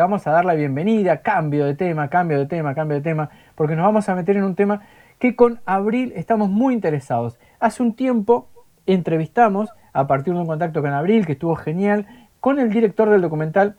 Vamos 0.00 0.28
a 0.28 0.30
dar 0.30 0.44
la 0.44 0.54
bienvenida, 0.54 1.22
cambio 1.22 1.64
de 1.64 1.74
tema, 1.74 2.08
cambio 2.08 2.38
de 2.38 2.46
tema, 2.46 2.72
cambio 2.72 2.98
de 2.98 3.02
tema, 3.02 3.30
porque 3.56 3.74
nos 3.74 3.84
vamos 3.84 4.08
a 4.08 4.14
meter 4.14 4.36
en 4.36 4.44
un 4.44 4.54
tema 4.54 4.82
que 5.18 5.34
con 5.34 5.60
Abril 5.66 6.12
estamos 6.14 6.48
muy 6.50 6.72
interesados. 6.72 7.36
Hace 7.58 7.82
un 7.82 7.94
tiempo 7.94 8.46
entrevistamos, 8.86 9.70
a 9.92 10.06
partir 10.06 10.34
de 10.34 10.38
un 10.38 10.46
contacto 10.46 10.82
con 10.82 10.92
Abril, 10.92 11.26
que 11.26 11.32
estuvo 11.32 11.56
genial, 11.56 12.06
con 12.38 12.60
el 12.60 12.70
director 12.70 13.10
del 13.10 13.22
documental, 13.22 13.74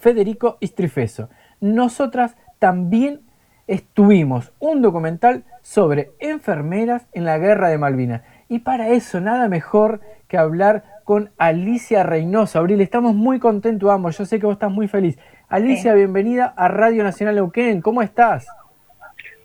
Federico 0.00 0.56
Istrifeso. 0.60 1.28
Nosotras 1.60 2.38
también 2.58 3.20
estuvimos 3.66 4.50
un 4.60 4.80
documental 4.80 5.44
sobre 5.60 6.12
enfermeras 6.20 7.06
en 7.12 7.26
la 7.26 7.36
guerra 7.36 7.68
de 7.68 7.76
Malvinas. 7.76 8.22
Y 8.48 8.60
para 8.60 8.88
eso 8.88 9.20
nada 9.20 9.48
mejor 9.48 10.00
que 10.26 10.38
hablar 10.38 10.84
con 11.04 11.30
Alicia 11.36 12.02
Reynoso. 12.02 12.58
Abril, 12.58 12.80
estamos 12.80 13.14
muy 13.14 13.38
contentos 13.38 13.90
ambos. 13.90 14.16
Yo 14.16 14.24
sé 14.24 14.40
que 14.40 14.46
vos 14.46 14.54
estás 14.54 14.70
muy 14.70 14.88
feliz. 14.88 15.18
Alicia, 15.54 15.94
bienvenida 15.94 16.52
a 16.56 16.66
Radio 16.66 17.04
Nacional 17.04 17.36
Neuquén. 17.36 17.80
¿Cómo 17.80 18.02
estás? 18.02 18.44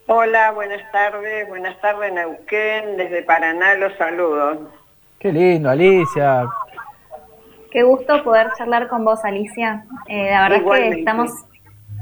Hola, 0.08 0.50
buenas 0.54 0.82
tardes. 0.92 1.48
Buenas 1.48 1.80
tardes, 1.82 2.12
Neuquén. 2.12 2.98
Desde 2.98 3.22
Paraná 3.22 3.76
los 3.76 3.96
saludos. 3.96 4.58
Qué 5.20 5.32
lindo, 5.32 5.70
Alicia. 5.70 6.48
Qué 7.70 7.84
gusto 7.84 8.24
poder 8.24 8.48
charlar 8.58 8.88
con 8.88 9.06
vos, 9.06 9.24
Alicia. 9.24 9.86
Eh, 10.08 10.32
la 10.32 10.50
verdad 10.50 10.78
es 10.80 10.96
que 10.96 11.00
estamos 11.02 11.30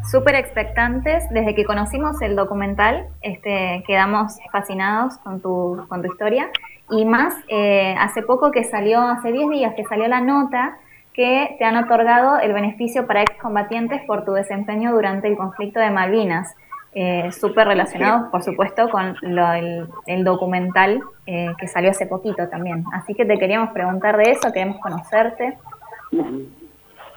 súper 0.09 0.35
expectantes. 0.35 1.29
Desde 1.31 1.53
que 1.53 1.65
conocimos 1.65 2.21
el 2.21 2.37
documental, 2.37 3.07
este, 3.21 3.83
quedamos 3.85 4.37
fascinados 4.53 5.17
con 5.17 5.41
tu, 5.41 5.85
con 5.89 6.01
tu 6.01 6.07
historia. 6.07 6.49
Y 6.91 7.03
más, 7.03 7.33
eh, 7.49 7.93
hace 7.99 8.21
poco 8.21 8.51
que 8.51 8.63
salió, 8.63 9.01
hace 9.01 9.33
10 9.33 9.49
días 9.49 9.73
que 9.75 9.83
salió 9.83 10.07
la 10.07 10.21
nota 10.21 10.77
que 11.17 11.55
te 11.57 11.65
han 11.65 11.75
otorgado 11.75 12.37
el 12.39 12.53
beneficio 12.53 13.07
para 13.07 13.23
excombatientes 13.23 14.03
por 14.05 14.23
tu 14.23 14.33
desempeño 14.33 14.93
durante 14.93 15.27
el 15.27 15.35
conflicto 15.35 15.79
de 15.79 15.89
Malvinas. 15.89 16.55
Eh, 16.93 17.31
súper 17.31 17.67
relacionado, 17.67 18.29
por 18.31 18.43
supuesto, 18.43 18.89
con 18.89 19.15
el, 19.23 20.23
documental 20.23 21.01
eh, 21.25 21.47
que 21.59 21.67
salió 21.67 21.89
hace 21.89 22.05
poquito 22.05 22.47
también. 22.49 22.85
Así 22.93 23.15
que 23.15 23.25
te 23.25 23.37
queríamos 23.39 23.71
preguntar 23.71 24.15
de 24.15 24.31
eso, 24.31 24.53
queremos 24.53 24.79
conocerte. 24.79 25.57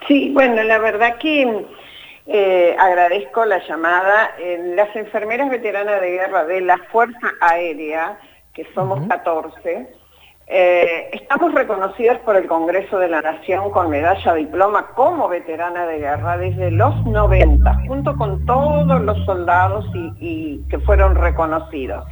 Sí, 0.09 0.31
bueno, 0.33 0.62
la 0.62 0.79
verdad 0.79 1.17
que 1.19 1.67
eh, 2.27 2.77
agradezco 2.79 3.45
la 3.45 3.59
llamada. 3.67 4.31
las 4.77 4.97
enfermeras 4.97 5.51
veteranas 5.51 6.01
de 6.01 6.11
guerra 6.11 6.45
de 6.47 6.62
la 6.62 6.79
Fuerza 6.91 7.33
Aérea, 7.41 8.19
que 8.55 8.64
somos 8.75 9.07
14, 9.09 10.00
eh, 10.53 11.11
estamos 11.12 11.55
reconocidos 11.55 12.19
por 12.19 12.34
el 12.34 12.48
Congreso 12.48 12.98
de 12.98 13.09
la 13.09 13.23
Nación 13.23 13.70
con 13.70 13.89
medalla 13.89 14.34
diploma 14.34 14.89
como 14.97 15.29
veterana 15.29 15.87
de 15.87 15.98
guerra 15.98 16.37
desde 16.39 16.73
los 16.73 17.07
90, 17.07 17.83
junto 17.87 18.17
con 18.17 18.45
todos 18.47 19.01
los 19.01 19.25
soldados 19.25 19.87
y, 19.95 20.61
que 20.69 20.81
fueron 20.81 21.15
reconocidos. 21.15 22.05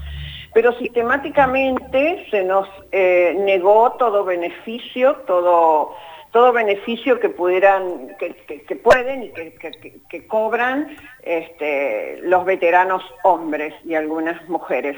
Pero 0.55 0.73
sistemáticamente 0.75 2.27
se 2.31 2.45
nos 2.45 2.69
eh, 2.93 3.37
negó 3.41 3.97
todo 3.99 4.25
beneficio, 4.25 5.17
todo, 5.27 5.97
todo 6.31 6.53
beneficio 6.53 7.19
que 7.19 7.31
pudieran, 7.31 8.15
que, 8.21 8.77
pueden 8.77 9.25
y 9.25 9.31
que, 9.31 10.27
cobran 10.29 10.97
este, 11.25 12.21
los 12.23 12.45
veteranos 12.45 13.03
hombres 13.25 13.75
y 13.85 13.97
algunas 13.97 14.49
mujeres. 14.49 14.97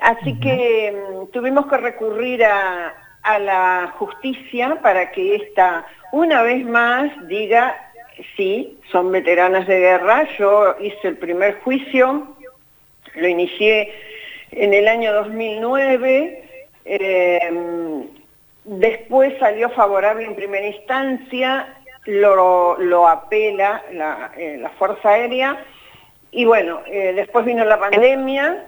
Así 0.00 0.38
que 0.38 0.92
mm, 0.92 1.32
tuvimos 1.32 1.66
que 1.66 1.76
recurrir 1.76 2.44
a, 2.44 2.94
la 3.40 3.92
justicia 3.98 4.78
para 4.80 5.10
que 5.10 5.34
esta, 5.34 5.84
una 6.12 6.42
vez 6.42 6.64
más, 6.64 7.10
diga, 7.28 7.76
sí, 8.36 8.78
son 8.90 9.12
veteranas 9.12 9.66
de 9.66 9.80
guerra. 9.80 10.26
Yo 10.38 10.76
hice 10.80 11.08
el 11.08 11.18
primer 11.18 11.60
juicio, 11.60 12.36
lo 13.14 13.28
inicié 13.28 13.92
en 14.52 14.72
el 14.72 14.88
año 14.88 15.12
2009, 15.12 16.42
em, 16.86 18.06
después 18.64 19.34
salió 19.38 19.68
favorable 19.70 20.24
en 20.24 20.34
primera 20.34 20.66
instancia, 20.66 21.74
lo, 22.06 23.06
apela 23.06 23.82
eh, 23.90 24.56
la, 24.58 24.70
Fuerza 24.78 25.10
Aérea, 25.10 25.62
y 26.30 26.46
bueno, 26.46 26.80
eh, 26.86 27.12
después 27.14 27.44
vino 27.44 27.64
la 27.66 27.78
pandemia, 27.78 28.67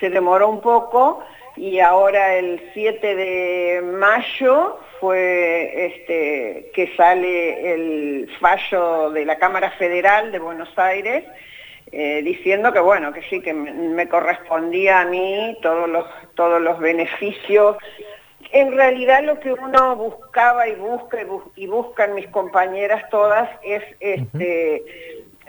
se 0.00 0.10
demoró 0.10 0.48
un 0.48 0.60
poco 0.60 1.22
y 1.56 1.78
ahora 1.78 2.34
el 2.34 2.70
7 2.72 3.14
de 3.14 3.82
mayo 3.82 4.78
fue 4.98 5.86
este, 5.86 6.70
que 6.74 6.94
sale 6.96 7.74
el 7.74 8.30
fallo 8.40 9.10
de 9.10 9.24
la 9.24 9.36
Cámara 9.36 9.70
Federal 9.72 10.32
de 10.32 10.38
Buenos 10.38 10.76
Aires 10.78 11.24
eh, 11.92 12.22
diciendo 12.22 12.72
que 12.72 12.78
bueno, 12.78 13.12
que 13.12 13.22
sí, 13.22 13.40
que 13.40 13.52
me, 13.52 14.08
correspondía 14.08 15.00
a 15.00 15.04
mí 15.06 15.56
todos 15.60 15.88
los, 15.88 16.06
todos 16.34 16.60
los 16.62 16.78
beneficios. 16.78 17.76
En 18.52 18.72
realidad 18.72 19.24
lo 19.24 19.40
que 19.40 19.52
uno 19.52 19.96
buscaba 19.96 20.68
y 20.68 20.76
busca 20.76 21.18
y, 21.56 21.66
buscan 21.66 22.14
mis 22.14 22.28
compañeras 22.28 23.08
todas 23.10 23.48
es 23.64 23.82
este, 23.98 24.84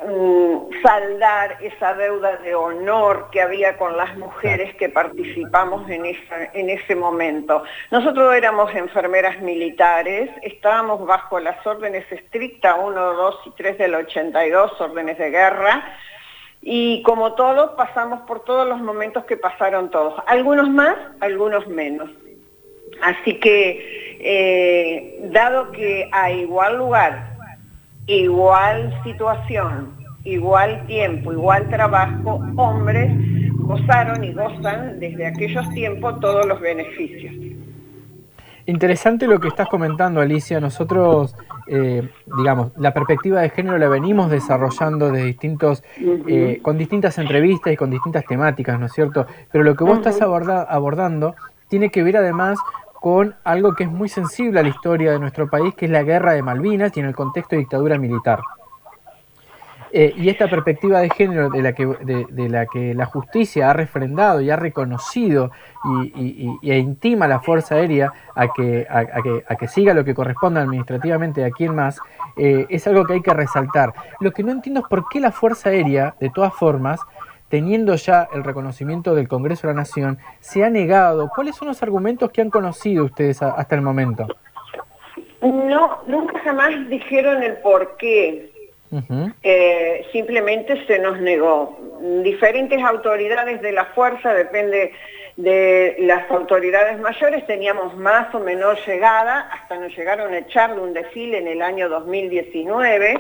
Mm, 0.04 0.82
saldar 0.82 1.58
esa 1.62 1.94
deuda 1.94 2.38
de 2.38 2.56
honor 2.56 3.28
que 3.32 3.40
había 3.40 3.78
con 3.78 3.96
las 3.96 4.18
mujeres 4.18 4.74
que 4.78 4.90
participamos 4.90 5.88
en, 5.92 6.06
en 6.06 6.70
ese 6.72 6.96
momento. 6.96 7.64
Nosotros 7.92 8.34
éramos 8.34 8.74
enfermeras 8.74 9.40
militares, 9.42 10.32
estábamos 10.42 11.06
bajo 11.06 11.40
las 11.40 11.66
órdenes 11.68 12.12
estrictas 12.12 12.78
1, 12.82 13.14
2 13.14 13.36
y 13.46 13.50
3 13.52 13.78
del 13.78 13.94
82, 13.94 14.82
órdenes 14.82 15.20
de 15.20 15.30
guerra, 15.30 15.84
y 16.64 17.04
como 17.04 17.34
todos 17.34 17.74
pasamos 17.74 18.22
por 18.22 18.44
todos 18.44 18.68
los 18.68 18.80
momentos 18.80 19.26
que 19.26 19.38
pasaron 19.38 19.92
todos, 19.92 20.16
algunos 20.26 20.68
más, 20.68 20.96
algunos 21.20 21.68
menos. 21.68 22.10
Así 23.04 23.40
que, 23.40 24.18
eh, 24.20 25.20
dado 25.32 25.72
que 25.72 26.10
a 26.12 26.32
igual 26.32 26.78
lugar 26.78 27.32
igual 28.18 28.94
situación, 29.04 29.94
igual 30.24 30.86
tiempo, 30.88 31.32
igual 31.32 31.70
trabajo, 31.70 32.42
hombres 32.58 33.12
gozaron 33.58 34.24
y 34.24 34.34
gozan 34.34 35.00
desde 35.00 35.28
aquellos 35.28 35.70
tiempos 35.70 36.20
todos 36.20 36.46
los 36.46 36.60
beneficios. 36.60 37.34
Interesante 38.66 39.28
lo 39.28 39.40
que 39.40 39.48
estás 39.48 39.68
comentando, 39.68 40.22
Alicia. 40.22 40.60
Nosotros, 40.60 41.36
eh, 41.68 42.08
digamos, 42.38 42.72
la 42.78 42.94
perspectiva 42.94 43.42
de 43.42 43.50
género 43.50 43.78
la 43.78 43.88
venimos 43.88 44.30
desarrollando 44.30 45.10
de 45.10 45.24
distintos, 45.24 45.84
eh, 46.28 46.60
con 46.62 46.78
distintas 46.78 47.18
entrevistas 47.18 47.74
y 47.74 47.78
con 47.78 47.90
distintas 47.90 48.26
temáticas, 48.26 48.80
¿no 48.80 48.86
es 48.86 48.94
cierto? 48.94 49.26
Pero 49.52 49.64
lo 49.64 49.76
que 49.76 49.84
vos 49.84 49.98
estás 49.98 50.22
abordando 50.22 51.36
tiene 51.70 51.90
que 51.90 52.04
ver 52.04 52.18
además 52.18 52.60
con 53.02 53.36
algo 53.44 53.74
que 53.74 53.86
es 53.86 53.92
muy 53.92 54.10
sensible 54.10 54.60
a 54.60 54.64
la 54.64 54.70
historia 54.70 55.12
de 55.12 55.18
nuestro 55.18 55.50
país, 55.50 55.74
que 55.74 55.86
es 55.86 55.92
la 55.92 56.04
guerra 56.04 56.34
de 56.34 56.44
Malvinas 56.44 56.96
y 56.96 57.00
en 57.00 57.08
el 57.08 57.16
contexto 57.16 57.56
de 57.56 57.62
dictadura 57.62 57.98
militar. 57.98 58.42
Eh, 59.92 60.14
y 60.16 60.30
esta 60.30 60.48
perspectiva 60.48 61.00
de 61.00 61.10
género 61.10 61.50
de 61.50 61.64
la, 61.64 61.74
que, 61.74 61.88
de, 61.88 62.50
la 62.50 62.68
que 62.68 62.94
la 62.94 63.08
justicia 63.08 63.72
ha 63.72 63.74
refrendado 63.74 64.40
y 64.40 64.52
ha 64.52 64.56
reconocido 64.56 65.52
y, 66.16 66.60
e 66.62 66.78
intima 66.78 67.26
a 67.26 67.28
la 67.28 67.40
Fuerza 67.40 67.74
Aérea 67.74 68.14
a 68.36 68.50
que, 68.50 68.86
a, 68.88 69.56
que, 69.56 69.68
siga 69.68 69.96
lo 69.96 70.06
que 70.06 70.14
corresponde 70.14 70.60
administrativamente 70.60 71.44
a 71.44 71.50
quien 71.50 71.74
más, 71.74 72.00
eh, 72.38 72.68
es 72.70 72.86
algo 72.86 73.04
que 73.04 73.14
hay 73.14 73.22
que 73.22 73.34
resaltar. 73.34 73.96
Lo 74.20 74.32
que 74.32 74.44
no 74.44 74.52
entiendo 74.52 74.82
es 74.82 74.88
por 74.88 75.10
qué 75.10 75.20
la 75.20 75.32
Fuerza 75.32 75.70
Aérea, 75.70 76.14
de 76.20 76.30
todas 76.30 76.54
formas, 76.54 77.00
teniendo 77.52 77.94
ya 77.96 78.30
el 78.34 78.46
reconocimiento 78.46 79.14
del 79.14 79.28
Congreso 79.28 79.68
de 79.68 79.74
la 79.74 79.82
Nación, 79.82 80.18
se 80.40 80.64
ha 80.64 80.70
negado. 80.70 81.30
¿Cuáles 81.36 81.58
son 81.58 81.68
los 81.68 81.84
argumentos 81.84 82.32
que 82.32 82.42
han 82.42 82.50
conocido 82.50 83.04
ustedes 83.04 83.42
hasta 83.44 83.76
el 83.76 83.82
momento? 83.82 84.26
No, 85.42 86.00
nunca 86.08 86.40
jamás 86.40 86.72
dijeron 86.90 87.44
el 87.44 87.58
por 87.58 87.98
qué. 87.98 88.50
Eh, 89.44 90.06
simplemente 90.14 90.86
se 90.88 91.00
nos 91.00 91.20
negó. 91.20 91.78
Diferentes 92.24 92.82
autoridades 92.82 93.62
de 93.62 93.74
la 93.74 93.86
fuerza, 93.86 94.34
depende 94.34 94.94
de 95.44 95.96
las 96.00 96.30
autoridades 96.30 97.00
mayores, 97.00 97.46
teníamos 97.48 97.96
más 97.98 98.34
o 98.36 98.40
menos 98.40 98.86
llegada, 98.86 99.50
hasta 99.52 99.78
nos 99.78 99.96
llegaron 99.96 100.34
a 100.34 100.40
echar 100.40 100.76
de 100.76 100.82
un 100.82 100.94
desfile 100.94 101.40
en 101.40 101.48
el 101.48 101.62
año 101.62 101.90
2019. 101.90 103.16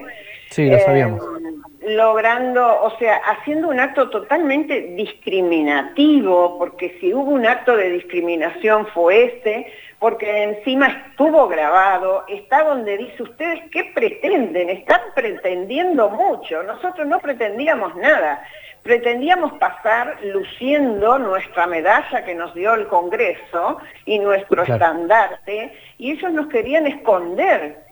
Sí, 0.49 0.69
lo 0.69 0.79
sabíamos. 0.79 1.23
Eh, 1.23 1.95
logrando, 1.95 2.81
o 2.83 2.97
sea, 2.99 3.15
haciendo 3.15 3.69
un 3.69 3.79
acto 3.79 4.09
totalmente 4.09 4.81
discriminativo, 4.95 6.57
porque 6.57 6.97
si 6.99 7.13
hubo 7.13 7.31
un 7.31 7.45
acto 7.45 7.75
de 7.75 7.89
discriminación 7.89 8.85
fue 8.87 9.25
este, 9.25 9.71
porque 9.97 10.43
encima 10.43 10.87
estuvo 10.87 11.47
grabado, 11.47 12.25
está 12.27 12.63
donde 12.63 12.97
dice 12.97 13.23
ustedes 13.23 13.61
qué 13.71 13.85
pretenden, 13.95 14.69
están 14.69 14.99
pretendiendo 15.15 16.09
mucho, 16.09 16.61
nosotros 16.63 17.07
no 17.07 17.19
pretendíamos 17.19 17.95
nada, 17.95 18.43
pretendíamos 18.83 19.53
pasar 19.53 20.17
luciendo 20.23 21.19
nuestra 21.19 21.67
medalla 21.67 22.25
que 22.25 22.33
nos 22.33 22.53
dio 22.53 22.73
el 22.73 22.87
Congreso 22.87 23.77
y 24.05 24.19
nuestro 24.19 24.63
estandarte, 24.63 25.73
y 25.97 26.11
ellos 26.11 26.31
nos 26.33 26.47
querían 26.47 26.87
esconder 26.87 27.83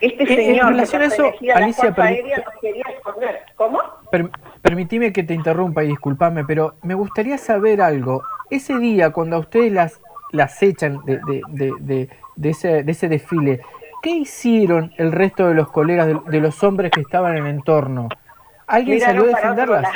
Este 0.00 0.26
señor 0.26 0.68
en 0.68 0.72
relación 0.74 1.02
a 1.02 1.04
eso, 1.06 1.32
Alicia, 1.54 1.94
quería 2.60 2.84
esconder. 2.90 3.40
¿Cómo? 3.56 3.80
permitime 4.62 5.12
que 5.12 5.22
te 5.22 5.34
interrumpa 5.34 5.82
y 5.84 5.88
discúlpame, 5.88 6.44
pero 6.44 6.74
me 6.82 6.94
gustaría 6.94 7.38
saber 7.38 7.80
algo. 7.80 8.22
Ese 8.50 8.78
día, 8.78 9.10
cuando 9.10 9.36
a 9.36 9.38
ustedes 9.40 9.72
las, 9.72 10.00
las 10.30 10.62
echan 10.62 11.04
de, 11.04 11.20
de, 11.48 11.72
de, 11.80 12.08
de 12.36 12.50
ese, 12.50 12.84
ese, 12.86 13.08
desfile, 13.08 13.60
¿qué 14.02 14.10
hicieron 14.10 14.92
el 14.98 15.12
resto 15.12 15.48
de 15.48 15.54
los 15.54 15.70
colegas, 15.70 16.06
de, 16.06 16.40
los 16.40 16.62
hombres 16.62 16.90
que 16.90 17.00
estaban 17.00 17.36
en 17.36 17.46
el 17.46 17.54
entorno? 17.54 18.08
¿Alguien 18.72 19.00
salió 19.00 19.24
a 19.24 19.26
defenderlas? 19.26 19.92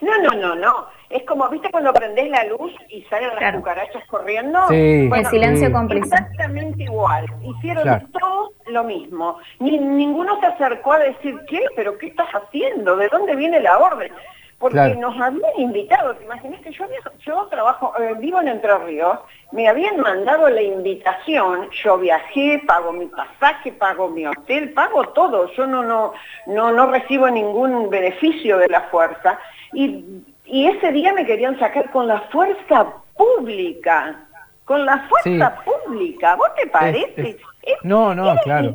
No, 0.00 0.18
no, 0.18 0.30
no, 0.30 0.54
no. 0.56 0.86
Es 1.08 1.22
como, 1.22 1.48
¿viste 1.48 1.70
cuando 1.70 1.92
prendés 1.92 2.28
la 2.30 2.44
luz 2.44 2.72
y 2.88 3.02
salen 3.02 3.30
las 3.40 3.54
cucarachas 3.54 4.04
corriendo? 4.08 4.58
Sí, 4.68 5.08
el 5.14 5.26
silencio 5.26 5.70
cómplice. 5.70 6.06
Exactamente 6.06 6.82
igual. 6.82 7.26
Hicieron 7.42 8.10
todos 8.10 8.50
lo 8.66 8.82
mismo. 8.82 9.38
Ni, 9.60 9.78
ninguno 9.78 10.40
se 10.40 10.46
acercó 10.46 10.94
a 10.94 10.98
decir, 10.98 11.38
¿qué? 11.48 11.60
¿Pero 11.76 11.96
qué 11.96 12.08
estás 12.08 12.28
haciendo? 12.30 12.96
¿De 12.96 13.08
dónde 13.08 13.36
viene 13.36 13.60
la 13.60 13.78
orden? 13.78 14.12
Porque 14.58 14.96
nos 14.96 15.20
habían 15.20 15.52
invitado, 15.58 16.14
¿te 16.16 16.24
imaginas 16.24 16.60
que 16.62 16.72
yo, 16.72 16.86
yo 17.24 17.46
trabajo, 17.46 17.92
eh, 18.00 18.14
vivo 18.18 18.40
en 18.40 18.48
Entre 18.48 18.76
Ríos, 18.78 19.18
me 19.52 19.68
habían 19.68 20.00
mandado 20.00 20.48
la 20.48 20.62
invitación, 20.62 21.68
yo 21.84 21.98
viajé, 21.98 22.62
pago 22.66 22.92
mi 22.92 23.06
pasaje, 23.06 23.72
pago 23.72 24.08
mi 24.08 24.26
hotel, 24.26 24.72
pago 24.72 25.08
todo, 25.10 25.52
yo 25.52 25.66
no, 25.66 25.82
no, 25.82 26.14
no, 26.46 26.72
no 26.72 26.90
recibo 26.90 27.28
ningún 27.28 27.90
beneficio 27.90 28.56
de 28.56 28.68
la 28.68 28.80
fuerza, 28.82 29.38
y 29.74 30.24
y 30.46 30.66
ese 30.66 30.92
día 30.92 31.12
me 31.12 31.26
querían 31.26 31.58
sacar 31.58 31.90
con 31.90 32.06
la 32.06 32.20
fuerza 32.30 32.86
pública, 33.16 34.26
con 34.64 34.84
la 34.84 35.08
fuerza 35.08 35.56
pública, 35.64 36.36
¿vos 36.36 36.48
te 36.54 36.66
parece? 36.68 37.36
no, 37.82 38.14
no, 38.14 38.36
claro. 38.42 38.74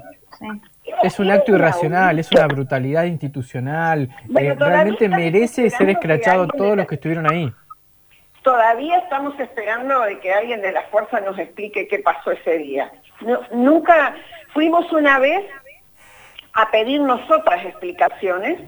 Es 1.03 1.19
un 1.19 1.31
acto 1.31 1.53
irracional, 1.53 2.19
es 2.19 2.31
una 2.31 2.47
brutalidad 2.47 3.05
institucional. 3.05 4.09
Eh, 4.37 4.55
realmente 4.57 5.09
merece 5.09 5.69
ser 5.69 5.89
escrachado 5.89 6.47
todos 6.47 6.77
los 6.77 6.87
que 6.87 6.95
estuvieron 6.95 7.31
ahí. 7.31 7.51
Todavía 8.43 8.97
estamos 8.97 9.39
esperando 9.39 10.01
de 10.01 10.19
que 10.19 10.33
alguien 10.33 10.61
de 10.61 10.71
la 10.71 10.81
fuerza 10.83 11.19
nos 11.21 11.37
explique 11.37 11.87
qué 11.87 11.99
pasó 11.99 12.31
ese 12.31 12.57
día. 12.57 12.91
nunca 13.51 14.15
fuimos 14.53 14.91
una 14.91 15.19
vez 15.19 15.45
a 16.53 16.69
pedir 16.71 17.01
nosotras 17.01 17.63
explicaciones, 17.65 18.59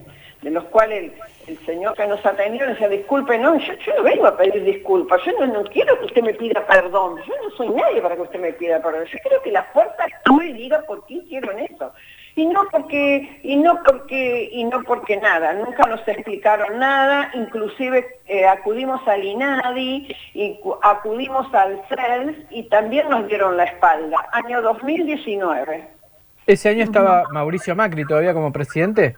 de 0.42 0.50
los 0.50 0.64
cuales 0.64 1.12
el 1.46 1.58
señor 1.66 1.94
que 1.94 2.06
nos 2.06 2.24
atendió 2.24 2.66
decía, 2.66 2.88
disculpe, 2.88 3.38
no, 3.38 3.56
yo, 3.58 3.72
no 3.96 4.02
vengo 4.02 4.26
a 4.26 4.36
pedir 4.36 4.64
disculpas, 4.64 5.20
yo 5.24 5.32
no, 5.38 5.46
no, 5.46 5.64
quiero 5.64 5.98
que 5.98 6.06
usted 6.06 6.22
me 6.22 6.34
pida 6.34 6.66
perdón, 6.66 7.16
yo 7.26 7.34
no 7.42 7.50
soy 7.56 7.68
nadie 7.70 8.00
para 8.00 8.16
que 8.16 8.22
usted 8.22 8.40
me 8.40 8.52
pida 8.52 8.82
perdón, 8.82 9.04
yo 9.04 9.18
quiero 9.22 9.42
que 9.42 9.52
la 9.52 9.64
fuerza 9.64 10.04
actúe 10.04 10.42
y 10.42 10.52
diga 10.54 10.82
por 10.86 11.04
qué 11.06 11.14
hicieron 11.14 11.58
eso. 11.58 11.92
Y 12.36 12.46
no 12.46 12.64
porque, 12.68 13.40
y 13.44 13.56
no 13.56 13.80
porque, 13.84 14.48
y 14.50 14.64
no 14.64 14.82
porque 14.82 15.16
nada, 15.18 15.52
nunca 15.54 15.84
nos 15.88 16.06
explicaron 16.08 16.80
nada, 16.80 17.30
inclusive 17.34 18.20
eh, 18.26 18.44
acudimos 18.46 19.06
al 19.06 19.22
INADI 19.22 20.16
y 20.34 20.60
acudimos 20.82 21.52
al 21.54 21.80
CELS 21.88 22.36
y 22.50 22.64
también 22.64 23.08
nos 23.08 23.28
dieron 23.28 23.56
la 23.56 23.64
espalda, 23.64 24.28
año 24.32 24.62
2019. 24.62 25.88
¿Ese 26.46 26.68
año 26.68 26.82
estaba 26.82 27.24
Mauricio 27.30 27.76
Macri 27.76 28.04
todavía 28.04 28.34
como 28.34 28.52
presidente? 28.52 29.16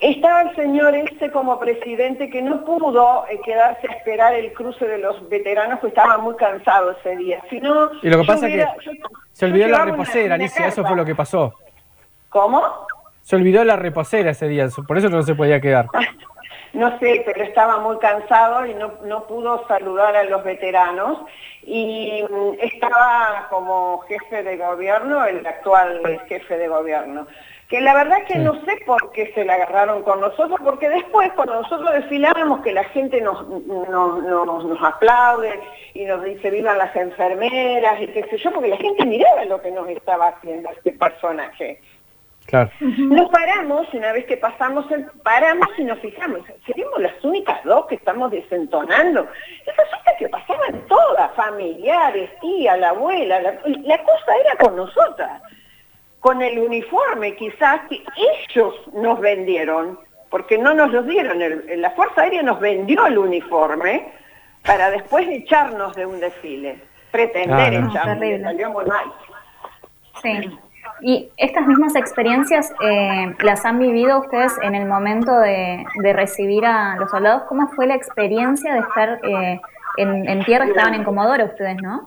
Estaba 0.00 0.42
el 0.42 0.56
señor 0.56 0.94
este 0.94 1.30
como 1.30 1.58
presidente 1.58 2.30
que 2.30 2.40
no 2.40 2.64
pudo 2.64 3.26
eh, 3.28 3.38
quedarse 3.44 3.86
a 3.86 3.92
esperar 3.92 4.34
el 4.34 4.52
cruce 4.54 4.86
de 4.86 4.96
los 4.96 5.28
veteranos, 5.28 5.78
que 5.80 5.88
estaba 5.88 6.16
muy 6.16 6.34
cansado 6.36 6.92
ese 6.92 7.16
día. 7.16 7.42
y 7.50 7.60
lo 7.60 8.20
que 8.20 8.26
pasa 8.26 8.48
es 8.48 8.54
que 8.54 8.66
se 9.32 9.46
olvidó 9.46 9.68
la 9.68 9.84
reposera, 9.84 10.36
Alicia, 10.36 10.68
eso 10.68 10.84
fue 10.84 10.96
lo 10.96 11.04
que 11.04 11.14
pasó. 11.14 11.54
¿Cómo? 12.30 12.62
Se 13.22 13.36
olvidó 13.36 13.62
la 13.62 13.76
reposera 13.76 14.30
ese 14.30 14.48
día, 14.48 14.68
por 14.88 14.96
eso 14.96 15.10
no 15.10 15.22
se 15.22 15.34
podía 15.34 15.60
quedar. 15.60 15.86
no 16.72 16.98
sé, 16.98 17.22
pero 17.26 17.44
estaba 17.44 17.78
muy 17.80 17.98
cansado 17.98 18.64
y 18.64 18.74
no, 18.74 18.94
no 19.04 19.26
pudo 19.26 19.66
saludar 19.68 20.16
a 20.16 20.24
los 20.24 20.42
veteranos 20.42 21.18
y 21.62 22.22
mm, 22.22 22.54
estaba 22.58 23.48
como 23.50 24.00
jefe 24.08 24.42
de 24.42 24.56
gobierno, 24.56 25.26
el 25.26 25.46
actual 25.46 26.22
jefe 26.26 26.56
de 26.56 26.68
gobierno 26.68 27.26
que 27.70 27.80
la 27.80 27.94
verdad 27.94 28.24
que 28.26 28.36
no 28.36 28.60
sé 28.64 28.78
por 28.84 29.12
qué 29.12 29.32
se 29.32 29.44
la 29.44 29.54
agarraron 29.54 30.02
con 30.02 30.20
nosotros, 30.20 30.58
porque 30.64 30.88
después 30.88 31.30
cuando 31.36 31.62
nosotros 31.62 31.92
desfilábamos 31.92 32.62
que 32.62 32.72
la 32.72 32.82
gente 32.84 33.20
nos, 33.20 33.48
nos, 33.48 34.82
aplaude 34.82 35.60
y 35.94 36.04
nos 36.04 36.24
dice 36.24 36.50
vivan 36.50 36.78
las 36.78 36.94
enfermeras 36.96 38.02
y 38.02 38.08
qué 38.08 38.24
sé 38.24 38.38
yo, 38.38 38.50
porque 38.50 38.70
la 38.70 38.76
gente 38.76 39.06
miraba 39.06 39.44
lo 39.44 39.62
que 39.62 39.70
nos 39.70 39.88
estaba 39.88 40.28
haciendo 40.28 40.68
este 40.70 40.90
personaje. 40.92 41.80
Claro. 42.46 42.70
Nos 42.80 43.30
paramos, 43.30 43.86
una 43.94 44.12
vez 44.14 44.24
que 44.24 44.36
pasamos, 44.36 44.86
paramos 45.22 45.68
y 45.78 45.84
nos 45.84 46.00
fijamos, 46.00 46.40
seríamos 46.66 47.00
las 47.00 47.22
únicas 47.22 47.62
dos 47.62 47.86
que 47.86 47.94
estamos 47.94 48.32
desentonando. 48.32 49.28
Y 49.64 49.70
resulta 49.70 50.16
que 50.18 50.28
pasaban 50.28 50.84
todas, 50.88 51.32
familiares, 51.36 52.30
tía, 52.40 52.76
la 52.76 52.88
abuela, 52.88 53.40
la, 53.40 53.52
la 53.52 53.98
cosa 54.02 54.36
era 54.44 54.56
con 54.58 54.74
nosotras 54.74 55.40
con 56.20 56.42
el 56.42 56.58
uniforme 56.58 57.34
quizás 57.34 57.80
que 57.88 58.02
ellos 58.54 58.74
nos 58.92 59.18
vendieron, 59.20 59.98
porque 60.28 60.58
no 60.58 60.74
nos 60.74 60.92
lo 60.92 61.02
dieron, 61.02 61.38
la 61.76 61.90
Fuerza 61.90 62.22
Aérea 62.22 62.42
nos 62.42 62.60
vendió 62.60 63.06
el 63.06 63.18
uniforme 63.18 64.12
para 64.64 64.90
después 64.90 65.26
echarnos 65.28 65.96
de 65.96 66.06
un 66.06 66.20
desfile, 66.20 66.78
pretender 67.10 67.74
echarnos, 67.74 68.42
salió 68.42 68.70
muy 68.70 68.84
mal. 68.84 69.12
Sí. 70.22 70.58
Y 71.02 71.30
estas 71.38 71.66
mismas 71.66 71.96
experiencias 71.96 72.72
eh, 72.82 73.34
las 73.40 73.64
han 73.64 73.78
vivido 73.78 74.20
ustedes 74.20 74.52
en 74.62 74.74
el 74.74 74.86
momento 74.86 75.38
de, 75.38 75.84
recibir 76.12 76.66
a 76.66 76.96
los 76.96 77.10
soldados. 77.10 77.44
¿Cómo 77.48 77.68
fue 77.68 77.86
la 77.86 77.94
experiencia 77.94 78.74
de 78.74 78.80
estar 78.80 79.20
eh, 79.22 79.60
en, 79.96 80.28
en, 80.28 80.44
tierra? 80.44 80.66
Estaban 80.66 80.94
en 80.94 81.04
Comodoro 81.04 81.46
ustedes, 81.46 81.80
¿no? 81.80 82.06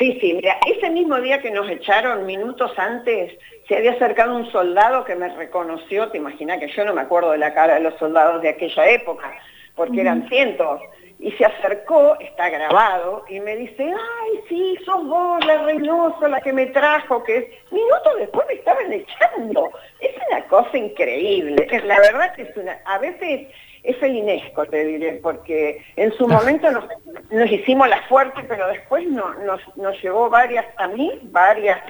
Sí, 0.00 0.16
sí, 0.18 0.32
mira, 0.32 0.56
ese 0.66 0.88
mismo 0.88 1.20
día 1.20 1.42
que 1.42 1.50
nos 1.50 1.68
echaron, 1.68 2.24
minutos 2.24 2.72
antes, 2.78 3.38
se 3.68 3.76
había 3.76 3.92
acercado 3.92 4.34
un 4.34 4.50
soldado 4.50 5.04
que 5.04 5.14
me 5.14 5.28
reconoció, 5.28 6.08
te 6.08 6.16
imaginas 6.16 6.58
que 6.58 6.68
yo 6.68 6.86
no 6.86 6.94
me 6.94 7.02
acuerdo 7.02 7.32
de 7.32 7.36
la 7.36 7.52
cara 7.52 7.74
de 7.74 7.80
los 7.80 7.98
soldados 7.98 8.40
de 8.40 8.48
aquella 8.48 8.88
época, 8.88 9.30
porque 9.74 10.00
eran 10.00 10.26
cientos, 10.30 10.80
y 11.18 11.32
se 11.32 11.44
acercó, 11.44 12.18
está 12.18 12.48
grabado, 12.48 13.26
y 13.28 13.40
me 13.40 13.56
dice, 13.56 13.92
ay, 13.92 14.40
sí, 14.48 14.78
sos 14.86 15.06
vos, 15.06 15.44
la 15.44 15.64
Reynoso, 15.64 16.28
la 16.28 16.40
que 16.40 16.54
me 16.54 16.64
trajo, 16.68 17.22
que 17.22 17.36
es... 17.36 17.44
Minutos 17.70 18.14
después 18.20 18.46
me 18.48 18.54
estaban 18.54 18.90
echando. 18.90 19.70
Es 20.00 20.12
una 20.30 20.42
cosa 20.44 20.78
increíble, 20.78 21.68
la 21.84 22.00
verdad 22.00 22.34
que 22.34 22.42
es 22.42 22.56
una... 22.56 22.80
A 22.86 22.96
veces 22.96 23.48
es 23.82 23.96
felinesco, 23.96 24.66
te 24.66 24.84
diré, 24.84 25.12
porque 25.22 25.82
en 25.96 26.12
su 26.12 26.28
momento 26.28 26.70
nos, 26.70 27.50
hicimos 27.50 27.88
la 27.88 28.02
fuerte, 28.02 28.42
pero 28.46 28.66
después 28.68 29.08
nos, 29.08 29.36
nos 29.76 30.02
llevó 30.02 30.28
varias, 30.28 30.66
a 30.76 30.88
mí, 30.88 31.18
varias 31.24 31.80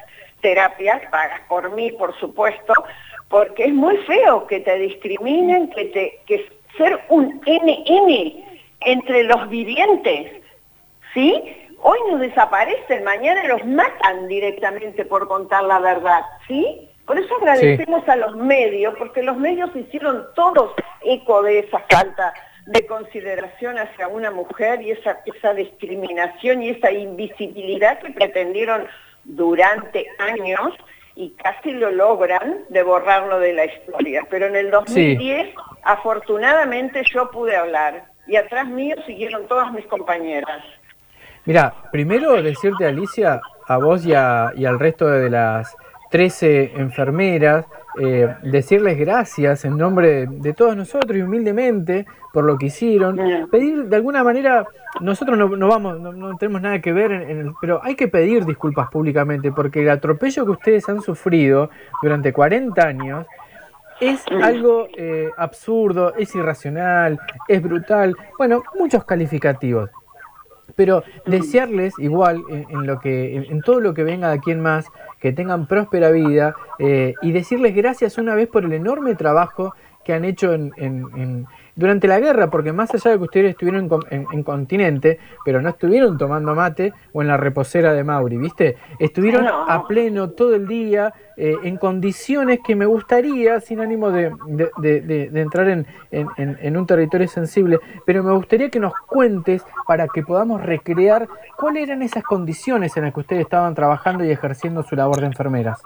terapias, 0.40 1.02
pagas 1.10 1.40
por 1.48 1.72
mí, 1.72 1.90
por 1.92 2.16
supuesto, 2.18 2.72
porque 3.28 3.64
es 3.64 3.72
muy 3.72 3.96
feo 3.98 4.46
que 4.46 4.60
te 4.60 4.78
discriminen, 4.78 5.70
que, 5.70 5.86
te, 5.86 6.20
que 6.26 6.46
ser 6.76 7.00
un 7.08 7.40
NN 7.46 8.44
entre 8.80 9.24
los 9.24 9.48
vivientes, 9.48 10.32
¿sí? 11.12 11.56
Hoy 11.82 11.98
nos 12.10 12.20
desaparecen, 12.20 13.04
mañana 13.04 13.44
los 13.44 13.64
matan 13.64 14.28
directamente 14.28 15.04
por 15.04 15.26
contar 15.28 15.64
la 15.64 15.78
verdad, 15.78 16.22
¿sí? 16.46 16.88
Por 17.06 17.18
eso 17.18 17.34
agradecemos 17.36 18.08
a 18.08 18.16
los 18.16 18.36
medios, 18.36 18.94
porque 18.98 19.22
los 19.22 19.36
medios 19.36 19.74
hicieron 19.74 20.26
todos 20.34 20.72
eco 21.04 21.42
de 21.42 21.60
esa 21.60 21.80
falta 21.88 22.32
de 22.66 22.86
consideración 22.86 23.78
hacia 23.78 24.08
una 24.08 24.30
mujer 24.30 24.82
y 24.82 24.92
esa, 24.92 25.20
esa 25.24 25.54
discriminación 25.54 26.62
y 26.62 26.70
esa 26.70 26.92
invisibilidad 26.92 27.98
que 28.00 28.10
pretendieron 28.10 28.86
durante 29.24 30.06
años 30.18 30.74
y 31.16 31.30
casi 31.30 31.72
lo 31.72 31.90
logran 31.90 32.64
de 32.68 32.82
borrarlo 32.82 33.38
de 33.40 33.52
la 33.52 33.66
historia. 33.66 34.22
Pero 34.30 34.46
en 34.46 34.56
el 34.56 34.70
2010, 34.70 35.54
afortunadamente, 35.82 37.02
yo 37.12 37.30
pude 37.30 37.56
hablar 37.56 38.04
y 38.26 38.36
atrás 38.36 38.68
mío 38.68 38.96
siguieron 39.06 39.46
todas 39.48 39.72
mis 39.72 39.86
compañeras. 39.86 40.62
Mira, 41.44 41.74
primero 41.90 42.40
decirte, 42.40 42.86
Alicia, 42.86 43.40
a 43.66 43.78
vos 43.78 44.06
y, 44.06 44.10
y 44.10 44.12
al 44.14 44.78
resto 44.78 45.08
de 45.08 45.30
las 45.30 45.76
13 46.10 46.72
enfermeras, 46.76 47.66
eh, 47.98 48.36
decirles 48.42 48.98
gracias 48.98 49.64
en 49.64 49.76
nombre 49.76 50.26
de, 50.26 50.52
todos 50.52 50.76
nosotros 50.76 51.16
y 51.18 51.22
humildemente 51.22 52.06
por 52.32 52.44
lo 52.44 52.56
que 52.56 52.66
hicieron, 52.66 53.18
pedir 53.50 53.86
de 53.86 53.96
alguna 53.96 54.22
manera, 54.22 54.64
nosotros 55.00 55.36
no, 55.36 55.68
vamos, 55.68 55.98
no, 55.98 56.36
tenemos 56.36 56.62
nada 56.62 56.80
que 56.80 56.92
ver, 56.92 57.10
en, 57.10 57.38
el, 57.38 57.52
pero 57.60 57.80
hay 57.82 57.96
que 57.96 58.06
pedir 58.06 58.44
disculpas 58.44 58.88
públicamente 58.90 59.50
porque 59.50 59.82
el 59.82 59.90
atropello 59.90 60.44
que 60.44 60.52
ustedes 60.52 60.88
han 60.88 61.02
sufrido 61.02 61.70
durante 62.00 62.32
40 62.32 62.86
años 62.86 63.26
es 64.00 64.24
algo 64.42 64.86
eh, 64.96 65.30
absurdo, 65.36 66.14
es 66.14 66.34
irracional, 66.34 67.18
es 67.48 67.60
brutal, 67.60 68.16
bueno, 68.38 68.62
muchos 68.78 69.04
calificativos. 69.04 69.90
Pero 70.74 71.02
desearles 71.26 71.94
igual 71.98 72.42
en, 72.48 72.86
lo 72.86 73.00
que 73.00 73.36
en, 73.36 73.60
todo 73.62 73.80
lo 73.80 73.94
que 73.94 74.04
venga 74.04 74.28
de 74.28 74.34
aquí 74.34 74.50
en 74.50 74.60
más 74.60 74.86
que 75.20 75.32
tengan 75.32 75.66
próspera 75.66 76.10
vida 76.10 76.54
eh, 76.78 77.14
y 77.22 77.32
decirles 77.32 77.74
gracias 77.74 78.18
una 78.18 78.34
vez 78.34 78.48
por 78.48 78.64
el 78.64 78.72
enorme 78.72 79.14
trabajo 79.14 79.74
que 80.04 80.14
han 80.14 80.24
hecho 80.24 80.54
en, 80.54 81.46
durante 81.80 82.06
la 82.06 82.20
guerra, 82.20 82.50
porque 82.50 82.72
más 82.72 82.94
allá 82.94 83.12
de 83.12 83.16
que 83.16 83.24
ustedes 83.24 83.50
estuvieron 83.52 83.88
en, 84.10 84.42
continente, 84.42 85.18
pero 85.44 85.62
no 85.62 85.70
estuvieron 85.70 86.18
tomando 86.18 86.54
mate 86.54 86.92
o 87.14 87.22
en 87.22 87.28
la 87.28 87.38
reposera 87.38 87.94
de 87.94 88.04
Mauri, 88.04 88.36
¿viste? 88.36 88.76
Estuvieron 88.98 89.46
a 89.48 89.86
pleno 89.88 90.30
todo 90.30 90.54
el 90.54 90.68
día, 90.68 91.14
eh, 91.38 91.56
en 91.64 91.78
condiciones 91.78 92.60
que 92.62 92.76
me 92.76 92.84
gustaría, 92.84 93.60
sin 93.60 93.80
ánimo 93.80 94.10
de, 94.10 94.30
entrar 95.34 95.68
en, 95.68 96.76
un 96.76 96.86
territorio 96.86 97.28
sensible, 97.28 97.78
pero 98.04 98.22
me 98.22 98.32
gustaría 98.32 98.68
que 98.68 98.78
nos 98.78 98.92
cuentes 99.06 99.64
para 99.86 100.06
que 100.06 100.22
podamos 100.22 100.62
recrear 100.62 101.28
cuáles 101.56 101.84
eran 101.84 102.02
esas 102.02 102.24
condiciones 102.24 102.94
en 102.98 103.04
las 103.04 103.14
que 103.14 103.20
ustedes 103.20 103.42
estaban 103.42 103.74
trabajando 103.74 104.22
y 104.22 104.30
ejerciendo 104.30 104.82
su 104.82 104.96
labor 104.96 105.20
de 105.20 105.26
enfermeras. 105.28 105.80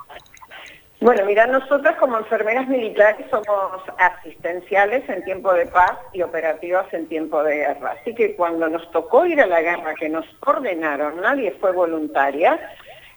Bueno, 1.05 1.27
mira, 1.27 1.47
nosotras 1.47 1.97
como 1.97 2.17
enfermeras 2.17 2.67
militares 2.67 3.27
somos 3.29 3.83
asistenciales 3.99 5.07
en 5.07 5.23
tiempo 5.23 5.53
de 5.53 5.67
paz 5.67 5.99
y 6.15 6.23
operativas 6.23 6.87
en 6.95 7.07
tiempo 7.09 7.43
de 7.43 7.57
guerra. 7.57 7.95
Así 8.01 8.15
que 8.15 8.35
cuando 8.35 8.71
nos 8.71 8.91
tocó 8.91 9.27
ir 9.27 9.39
a 9.39 9.47
la 9.47 9.61
guerra, 9.61 9.93
que 9.97 10.09
nos 10.09 10.25
ordenaron, 10.41 11.21
nadie 11.21 11.51
fue 11.61 11.73
voluntaria, 11.73 12.59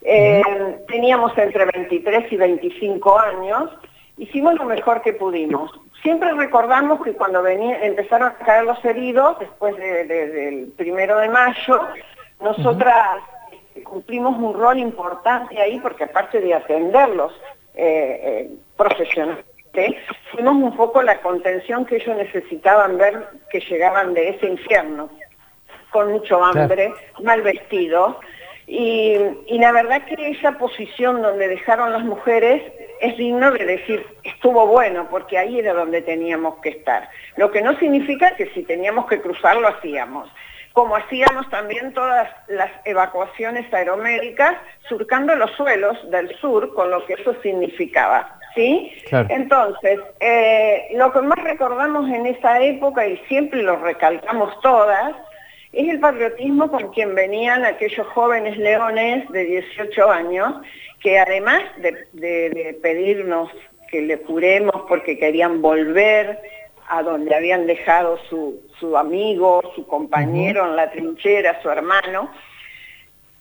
eh, 0.01 0.43
teníamos 0.89 1.31
entre 1.37 1.63
23 1.63 2.29
y 2.29 2.35
25 2.35 3.19
años, 3.19 3.69
hicimos 4.17 4.55
lo 4.55 4.65
mejor 4.65 5.01
que 5.01 5.13
pudimos. 5.13 5.71
Siempre 6.01 6.33
recordamos 6.33 7.01
que 7.01 7.13
cuando 7.13 7.47
empezaron 7.47 8.27
a 8.27 8.33
caer 8.33 8.65
los 8.65 8.83
heridos, 8.83 9.39
después 9.39 9.77
del 9.77 10.73
primero 10.75 11.19
de 11.19 11.29
mayo, 11.29 11.79
nosotras 12.41 13.23
cumplimos 13.85 14.37
un 14.37 14.55
rol 14.55 14.77
importante 14.77 15.61
ahí 15.61 15.79
porque 15.79 16.03
aparte 16.03 16.41
de 16.41 16.53
atenderlos 16.53 17.31
eh, 17.77 18.19
eh, 18.23 18.49
profesionalmente, 18.75 19.47
fuimos 20.31 20.55
un 20.55 20.75
poco 20.75 21.03
la 21.03 21.21
contención 21.21 21.85
que 21.85 21.97
ellos 21.97 22.17
necesitaban 22.17 22.97
ver 22.97 23.27
que 23.51 23.59
llegaban 23.59 24.13
de 24.15 24.29
ese 24.29 24.47
infierno, 24.47 25.09
con 25.91 26.11
mucho 26.11 26.43
hambre, 26.43 26.91
mal 27.21 27.41
vestidos. 27.43 28.15
Y, 28.65 29.17
la 29.47 29.71
verdad 29.71 30.03
que 30.05 30.31
esa 30.31 30.57
posición 30.57 31.21
donde 31.21 31.47
dejaron 31.47 31.93
las 31.93 32.03
mujeres 32.03 32.63
es 32.99 33.15
digno 33.17 33.51
de 33.51 33.65
decir, 33.65 34.05
estuvo 34.23 34.65
bueno, 34.65 35.07
porque 35.09 35.37
ahí 35.37 35.59
era 35.59 35.73
donde 35.73 36.01
teníamos 36.01 36.55
que 36.61 36.69
estar. 36.69 37.07
Lo 37.35 37.51
que 37.51 37.61
no 37.61 37.77
significa 37.77 38.35
que 38.35 38.47
si 38.47 38.63
teníamos 38.63 39.05
que 39.05 39.21
cruzar 39.21 39.55
lo 39.57 39.67
hacíamos 39.67 40.29
como 40.77 40.95
hacíamos 40.95 41.49
también 41.49 41.91
todas 41.91 42.29
las 42.47 42.69
evacuaciones 42.85 43.65
aeromédicas, 43.73 44.57
surcando 44.87 45.33
los 45.33 45.49
suelos 45.53 45.97
del 46.11 46.29
sur, 46.37 46.71
con 46.75 46.91
lo 46.91 47.03
que 47.07 47.13
eso 47.13 47.33
significaba. 47.41 48.37
¿sí? 48.53 48.93
Entonces, 49.29 49.99
eh, 50.19 50.89
lo 50.93 51.11
que 51.11 51.21
más 51.21 51.43
recordamos 51.43 52.07
en 52.11 52.27
esa 52.27 52.61
época, 52.61 53.07
y 53.07 53.17
siempre 53.27 53.63
lo 53.63 53.77
recalcamos 53.77 54.53
todas, 54.61 55.15
es 55.73 55.89
el 55.89 55.99
patriotismo 55.99 56.69
con 56.69 56.93
quien 56.93 57.15
venían 57.15 57.65
aquellos 57.65 58.05
jóvenes 58.09 58.55
leones 58.59 59.27
de 59.31 59.45
18 59.45 60.11
años, 60.11 60.53
que 61.01 61.17
además 61.17 61.63
de 61.81 62.77
pedirnos 62.83 63.49
que 63.89 64.01
le 64.01 64.19
curemos 64.19 64.83
porque 64.87 65.17
querían 65.17 65.59
volver, 65.59 66.39
a 66.87 67.03
donde 67.03 67.35
habían 67.35 67.67
dejado 67.67 68.17
su, 68.29 68.97
amigo, 68.97 69.61
su 69.75 69.85
compañero 69.85 70.65
en 70.65 70.75
la 70.75 70.89
trinchera, 70.89 71.61
su 71.61 71.69
hermano. 71.69 72.31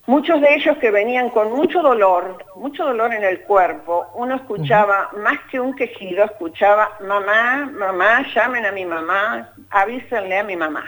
Muchos 0.06 0.40
de 0.40 0.54
ellos 0.54 0.76
que 0.78 0.90
venían 0.90 1.30
con 1.30 1.52
mucho 1.52 1.82
dolor, 1.82 2.44
mucho 2.54 2.84
dolor 2.84 3.12
en 3.12 3.24
el 3.24 3.40
cuerpo, 3.40 4.06
uno 4.14 4.36
escuchaba 4.36 5.10
más 5.16 5.40
que 5.50 5.58
un 5.58 5.74
quejido, 5.74 6.24
escuchaba, 6.24 6.96
mamá, 7.00 7.68
mamá, 7.72 8.24
llamen 8.32 8.66
a 8.66 8.72
mi 8.72 8.84
mamá, 8.84 9.52
avísenle 9.70 10.38
a 10.38 10.44
mi 10.44 10.56
mamá. 10.56 10.84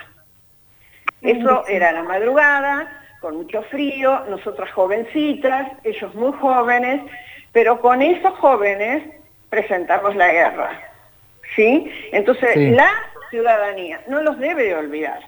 Eso 1.21 1.65
era 1.67 1.91
la 1.91 2.05
madrugada, 2.05 2.89
con 3.21 3.37
mucho 3.37 3.63
frío, 3.63 4.25
nosotras 4.29 4.71
jovencitas, 4.73 5.73
ellos 5.83 6.15
muy 6.15 6.33
jóvenes, 6.35 7.03
pero 7.51 7.81
con 7.81 8.03
esos 8.03 8.39
jóvenes 8.39 9.03
presentamos 9.51 10.15
la 10.15 10.33
guerra. 10.33 10.88
¿Sí? 11.59 11.91
Entonces, 12.13 12.57
la 12.71 12.89
ciudadanía 13.31 14.01
no 14.07 14.23
los 14.23 14.39
debe 14.39 14.75
olvidar. 14.77 15.19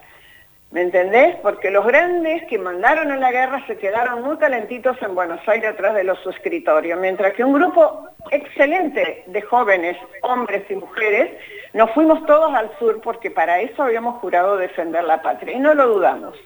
¿Me 0.71 0.83
entendés? 0.83 1.35
Porque 1.43 1.73
los 1.73 1.85
grandes 1.85 2.45
que 2.49 2.57
mandaron 2.57 3.11
a 3.11 3.17
la 3.17 3.33
guerra 3.33 3.67
se 3.67 3.77
quedaron 3.77 4.23
muy 4.23 4.37
calentitos 4.37 4.97
en 5.03 5.17
Buenos 5.17 5.41
Aires 5.49 5.71
atrás 5.71 5.97
de 5.97 6.05
los 6.05 6.25
escritorios, 6.25 7.01
mientras 7.01 7.33
que 7.33 7.43
un 7.43 7.55
grupo 7.55 8.07
excelente 8.31 9.25
de 9.27 9.43
jóvenes, 9.43 9.97
hombres 10.23 10.63
y 10.71 10.77
mujeres, 10.77 11.33
nos 11.75 11.91
fuimos 11.91 12.25
todos 12.27 12.55
al 12.55 12.71
sur 12.79 13.01
porque 13.03 13.33
para 13.33 13.61
eso 13.61 13.83
habíamos 13.83 14.21
jurado 14.21 14.57
defender 14.57 15.03
la 15.03 15.21
patria 15.21 15.57
y 15.57 15.59
no 15.59 15.75
lo 15.75 15.89
dudamos. 15.89 16.37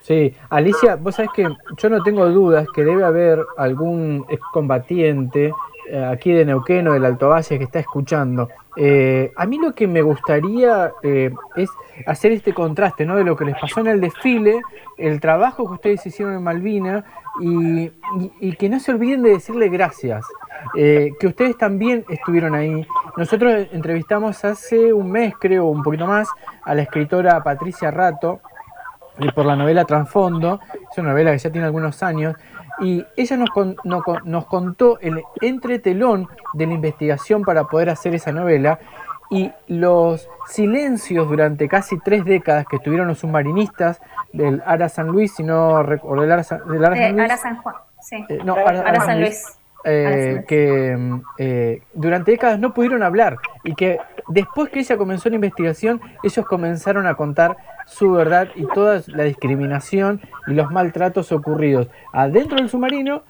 Sí, 0.00 0.34
Alicia, 0.48 0.96
vos 0.96 1.16
sabés 1.16 1.30
que 1.34 1.46
yo 1.76 1.90
no 1.90 2.02
tengo 2.02 2.26
dudas 2.30 2.66
que 2.74 2.82
debe 2.82 3.04
haber 3.04 3.44
algún 3.58 4.24
excombatiente 4.30 5.52
aquí 6.10 6.32
de 6.32 6.44
Neuquén 6.44 6.88
o 6.88 6.92
del 6.92 7.04
Alto 7.04 7.28
Valle 7.28 7.58
que 7.58 7.64
está 7.64 7.78
escuchando. 7.78 8.48
Eh, 8.76 9.32
a 9.34 9.46
mí 9.46 9.58
lo 9.58 9.74
que 9.74 9.86
me 9.86 10.02
gustaría 10.02 10.92
eh, 11.02 11.32
es 11.56 11.68
hacer 12.06 12.32
este 12.32 12.54
contraste 12.54 13.04
¿no? 13.04 13.16
de 13.16 13.24
lo 13.24 13.36
que 13.36 13.44
les 13.44 13.58
pasó 13.58 13.80
en 13.80 13.88
el 13.88 14.00
desfile, 14.00 14.60
el 14.96 15.20
trabajo 15.20 15.66
que 15.66 15.74
ustedes 15.74 16.06
hicieron 16.06 16.34
en 16.34 16.42
Malvina 16.42 17.04
y, 17.40 17.90
que 18.56 18.68
no 18.68 18.80
se 18.80 18.92
olviden 18.92 19.22
de 19.22 19.30
decirle 19.30 19.68
gracias, 19.68 20.24
que 20.74 21.26
ustedes 21.26 21.56
también 21.56 22.04
estuvieron 22.08 22.54
ahí. 22.54 22.84
Nosotros 23.16 23.68
entrevistamos 23.72 24.44
hace 24.44 24.92
un 24.92 25.12
mes, 25.12 25.34
creo, 25.38 25.66
un 25.66 25.84
poquito 25.84 26.06
más, 26.06 26.28
a 26.64 26.74
la 26.74 26.82
escritora 26.82 27.42
Patricia 27.44 27.92
Rato 27.92 28.40
por 29.34 29.46
la 29.46 29.56
novela 29.56 29.84
Transfondo, 29.84 30.60
es 30.90 30.98
una 30.98 31.10
novela 31.10 31.32
que 31.32 31.38
ya 31.38 31.50
tiene 31.50 31.66
algunos 31.66 32.02
años, 32.02 32.36
y 32.80 33.04
ella 33.16 33.36
nos, 33.36 33.50
nos 34.24 34.46
contó 34.46 34.98
el 35.00 35.22
entretelón 35.40 36.28
de 36.54 36.66
la 36.66 36.74
investigación 36.74 37.42
para 37.42 37.64
poder 37.64 37.90
hacer 37.90 38.14
esa 38.14 38.32
novela 38.32 38.78
y 39.30 39.52
los 39.66 40.28
silencios 40.46 41.28
durante 41.28 41.68
casi 41.68 41.98
tres 41.98 42.24
décadas 42.24 42.66
que 42.66 42.78
tuvieron 42.78 43.08
los 43.08 43.18
submarinistas 43.18 44.00
del 44.32 44.62
Ara 44.64 44.88
San 44.88 45.08
Luis, 45.08 45.34
si 45.34 45.42
no 45.42 45.82
recuerdo, 45.82 46.22
del 46.22 46.32
Ara, 46.32 46.42
San, 46.44 47.56
Juan, 47.56 47.74
sí. 48.00 48.24
Eh, 48.28 48.40
no, 48.44 48.54
Ara, 48.54 49.00
San 49.00 49.20
Luis. 49.20 49.58
Eh, 49.84 50.44
que 50.48 51.20
eh, 51.38 51.82
durante 51.94 52.32
décadas 52.32 52.58
no 52.58 52.74
pudieron 52.74 53.02
hablar 53.04 53.38
y 53.62 53.74
que 53.74 54.00
después 54.26 54.70
que 54.70 54.80
ella 54.80 54.96
comenzó 54.96 55.28
la 55.28 55.36
investigación, 55.36 56.00
ellos 56.22 56.44
comenzaron 56.46 57.06
a 57.06 57.14
contar 57.14 57.56
su 57.88 58.12
verdad 58.12 58.48
y 58.54 58.66
toda 58.66 59.02
la 59.08 59.24
discriminación 59.24 60.20
y 60.46 60.52
los 60.52 60.70
maltratos 60.70 61.32
ocurridos 61.32 61.88
adentro 62.12 62.58
del 62.58 62.68
submarino, 62.68 63.22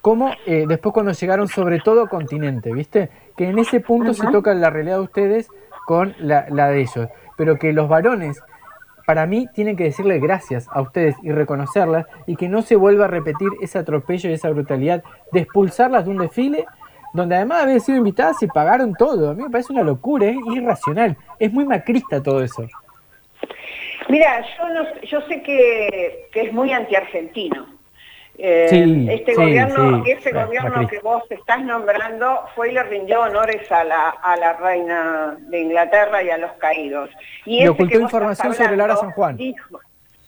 como 0.00 0.30
eh, 0.46 0.64
después 0.66 0.92
cuando 0.92 1.12
llegaron 1.12 1.48
sobre 1.48 1.80
todo 1.80 2.02
a 2.02 2.08
continente, 2.08 2.72
¿viste? 2.72 3.10
Que 3.36 3.48
en 3.48 3.58
ese 3.58 3.80
punto 3.80 4.14
se 4.14 4.26
toca 4.28 4.54
la 4.54 4.70
realidad 4.70 4.96
de 4.96 5.02
ustedes 5.02 5.48
con 5.86 6.14
la, 6.18 6.46
la 6.50 6.68
de 6.68 6.80
ellos, 6.80 7.08
pero 7.36 7.58
que 7.58 7.72
los 7.72 7.88
varones 7.88 8.40
para 9.06 9.26
mí 9.26 9.46
tienen 9.52 9.76
que 9.76 9.84
decirle 9.84 10.18
gracias 10.18 10.66
a 10.72 10.80
ustedes 10.80 11.14
y 11.22 11.30
reconocerlas 11.30 12.06
y 12.26 12.36
que 12.36 12.48
no 12.48 12.62
se 12.62 12.74
vuelva 12.74 13.04
a 13.04 13.08
repetir 13.08 13.48
ese 13.60 13.78
atropello 13.78 14.30
y 14.30 14.32
esa 14.32 14.50
brutalidad 14.50 15.04
de 15.32 15.40
expulsarlas 15.40 16.04
de 16.04 16.10
un 16.10 16.18
desfile 16.18 16.66
donde 17.12 17.36
además 17.36 17.62
habían 17.62 17.80
sido 17.80 17.98
invitadas 17.98 18.42
y 18.42 18.46
pagaron 18.46 18.94
todo. 18.94 19.30
A 19.30 19.34
mí 19.34 19.42
me 19.42 19.50
parece 19.50 19.72
una 19.72 19.82
locura, 19.82 20.26
es 20.26 20.36
irracional, 20.54 21.16
es 21.38 21.52
muy 21.52 21.64
macrista 21.64 22.22
todo 22.22 22.42
eso. 22.42 22.66
Mira, 24.08 24.44
yo, 24.56 24.68
no, 24.68 25.00
yo 25.02 25.20
sé 25.22 25.42
que, 25.42 26.28
es 26.32 26.52
muy 26.52 26.72
antiargentino. 26.72 27.66
Eh, 28.38 29.06
este 29.10 29.34
gobierno, 29.34 30.04
ese 30.06 30.30
gobierno 30.30 30.86
que 30.86 30.98
vos 30.98 31.22
estás 31.30 31.64
nombrando 31.64 32.42
fue 32.54 32.70
y 32.70 32.74
le 32.74 32.82
rindió 32.82 33.22
honores 33.22 33.70
a 33.72 33.82
la, 33.82 34.10
a 34.10 34.36
la 34.36 34.52
reina 34.52 35.38
de 35.40 35.60
Inglaterra 35.60 36.22
y 36.22 36.28
a 36.28 36.36
los 36.36 36.52
caídos. 36.52 37.08
Y, 37.46 37.62
y 37.62 37.68
ocultó 37.68 37.98
información 37.98 38.52
sobre 38.52 38.76
Lara 38.76 38.96
San 38.96 39.12
Juan. 39.12 39.36
Dijo, 39.38 39.80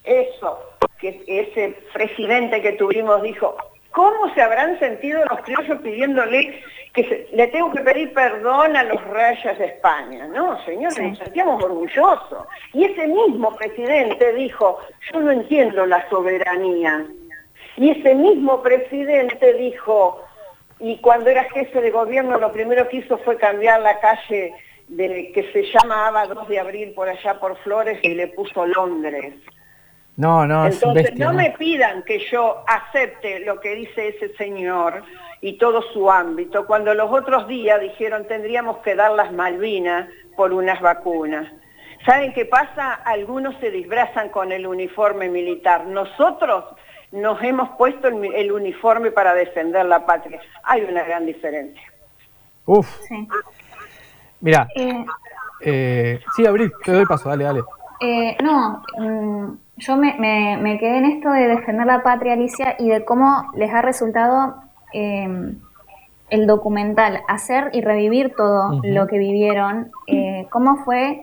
eso, 0.04 0.58
que 0.99 1.23
ese 1.26 1.76
presidente 1.92 2.62
que 2.62 2.73
tuvimos 2.73 3.23
dijo, 3.23 3.56
¿cómo 3.99 4.33
se 4.33 4.40
habrán 4.40 4.78
sentido 4.78 5.25
los 5.28 5.40
criollos 5.40 5.81
pidiéndole 5.81 6.62
que 6.95 7.26
le 7.33 7.49
tengo 7.49 7.73
que 7.73 7.81
pedir 7.81 8.12
perdón 8.14 8.76
a 8.76 8.85
los 8.85 9.02
reyes 9.09 9.59
de 9.59 9.64
España. 9.64 10.28
No, 10.28 10.64
señor, 10.64 10.97
nos 11.00 11.19
sentíamos 11.19 11.64
orgullosos. 11.64 12.47
Y 12.75 12.85
ese 12.85 13.09
mismo 13.09 13.57
presidente 13.57 14.35
dijo, 14.35 14.78
yo 15.12 15.21
no 15.21 15.33
entiendo 15.33 15.85
la 15.85 16.09
soberanía. 16.09 17.07
Y 17.76 17.90
ese 17.90 18.14
mismo 18.14 18.62
presidente 18.62 19.55
dijo, 19.55 20.23
y 20.78 20.99
cuando 20.99 21.31
era 21.31 21.50
jefe 21.50 21.81
de 21.81 21.90
gobierno 21.90 22.38
lo 22.38 22.52
primero 22.52 22.88
que 22.88 22.99
hizo 22.99 23.19
fue 23.19 23.37
cambiar 23.37 23.81
la 23.81 23.99
calle 23.99 24.55
de, 24.87 25.33
que 25.33 25.43
se 25.52 25.64
llamaba 25.73 26.25
2 26.26 26.47
de 26.47 26.61
abril 26.61 26.93
por 26.95 27.09
allá 27.09 27.40
por 27.40 27.57
Flores 27.64 27.99
y 28.02 28.14
le 28.14 28.28
puso 28.28 28.64
Londres. 28.64 29.35
No, 30.18 30.48
no, 30.48 30.66
Entonces, 30.66 31.16
no, 31.16 31.32
me 31.32 31.52
pidan 31.52 32.02
que 32.02 32.18
yo 32.28 32.64
acepte 32.66 33.38
lo 33.38 33.60
que 33.60 33.76
dice 33.76 34.08
ese 34.08 34.34
señor 34.37 35.04
y 35.40 35.58
todo 35.58 35.80
su 35.92 36.10
ámbito, 36.10 36.66
cuando 36.66 36.92
los 36.92 37.08
otros 37.12 37.46
días 37.46 37.80
dijeron 37.80 38.26
tendríamos 38.26 38.78
que 38.78 38.96
dar 38.96 39.12
las 39.12 39.32
Malvinas 39.32 40.08
por 40.37 40.52
unas 40.52 40.80
vacunas. 40.80 41.46
¿Saben 42.04 42.32
qué 42.32 42.46
pasa? 42.46 42.94
Algunos 42.94 43.54
se 43.60 43.70
disfrazan 43.70 44.30
con 44.30 44.50
el 44.50 44.66
uniforme 44.66 45.28
militar. 45.28 45.87
Nosotros 45.87 46.64
nos 47.12 47.40
hemos 47.44 47.68
puesto 47.76 48.08
el, 48.08 48.50
uniforme 48.50 49.12
para 49.12 49.34
defender 49.34 49.87
la 49.87 50.04
patria. 50.04 50.40
Hay 50.64 50.82
una 50.82 51.04
gran 51.04 51.26
diferencia. 51.26 51.92
Uf. 52.66 52.88
Sí. 53.06 53.28
Mira, 54.40 54.66
eh, 54.75 55.04
eh, 55.60 56.20
sí, 56.34 56.44
Abril, 56.44 56.72
te 56.84 56.90
doy 56.90 57.06
paso, 57.06 57.28
dale, 57.28 57.44
dale. 57.44 57.62
Eh, 58.00 58.37
no, 58.42 58.82
mm, 58.98 59.67
yo 59.78 59.97
me, 59.97 60.14
me, 60.61 60.78
quedé 60.78 60.99
en 60.99 61.04
esto 61.04 61.30
de 61.30 61.49
defender 61.49 61.87
la 61.87 62.02
patria, 62.02 62.35
Alicia, 62.35 62.76
y 62.78 62.88
de 62.88 63.04
cómo 63.04 63.50
les 63.54 63.73
ha 63.73 63.82
resultado 63.82 64.56
em, 64.92 65.56
el 66.30 66.47
documental, 66.47 67.20
hacer 67.28 67.70
y 67.73 67.80
revivir 67.80 68.35
todo 68.37 68.80
lo 68.82 69.06
que 69.06 69.18
vivieron, 69.18 69.90
eh, 70.06 70.47
cómo 70.50 70.76
fue 70.85 71.23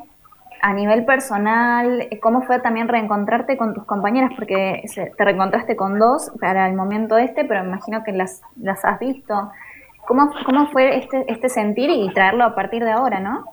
a 0.62 0.74
nivel 0.74 1.06
personal, 1.06 2.08
cómo 2.22 2.42
fue 2.42 2.60
también 2.60 2.88
reencontrarte 2.88 3.58
con 3.58 3.74
tus 3.74 3.86
compañeras, 3.86 4.32
porque 4.36 4.84
te 4.96 5.24
reencontraste 5.24 5.76
con 5.76 6.00
dos 6.00 6.32
para 6.40 6.68
el 6.68 6.76
momento 6.76 7.18
este, 7.18 7.46
pero 7.46 7.62
me 7.62 7.70
imagino 7.70 8.04
que 8.04 8.14
las, 8.14 8.42
las 8.60 8.84
has 8.84 9.00
visto. 9.00 9.52
¿Cómo, 10.08 10.32
cómo 10.46 10.68
fue 10.68 10.98
este, 10.98 11.32
este 11.32 11.50
sentir 11.50 11.90
y 11.90 12.12
traerlo 12.14 12.44
a 12.46 12.56
partir 12.56 12.84
de 12.84 12.92
ahora, 12.92 13.20
no? 13.20 13.46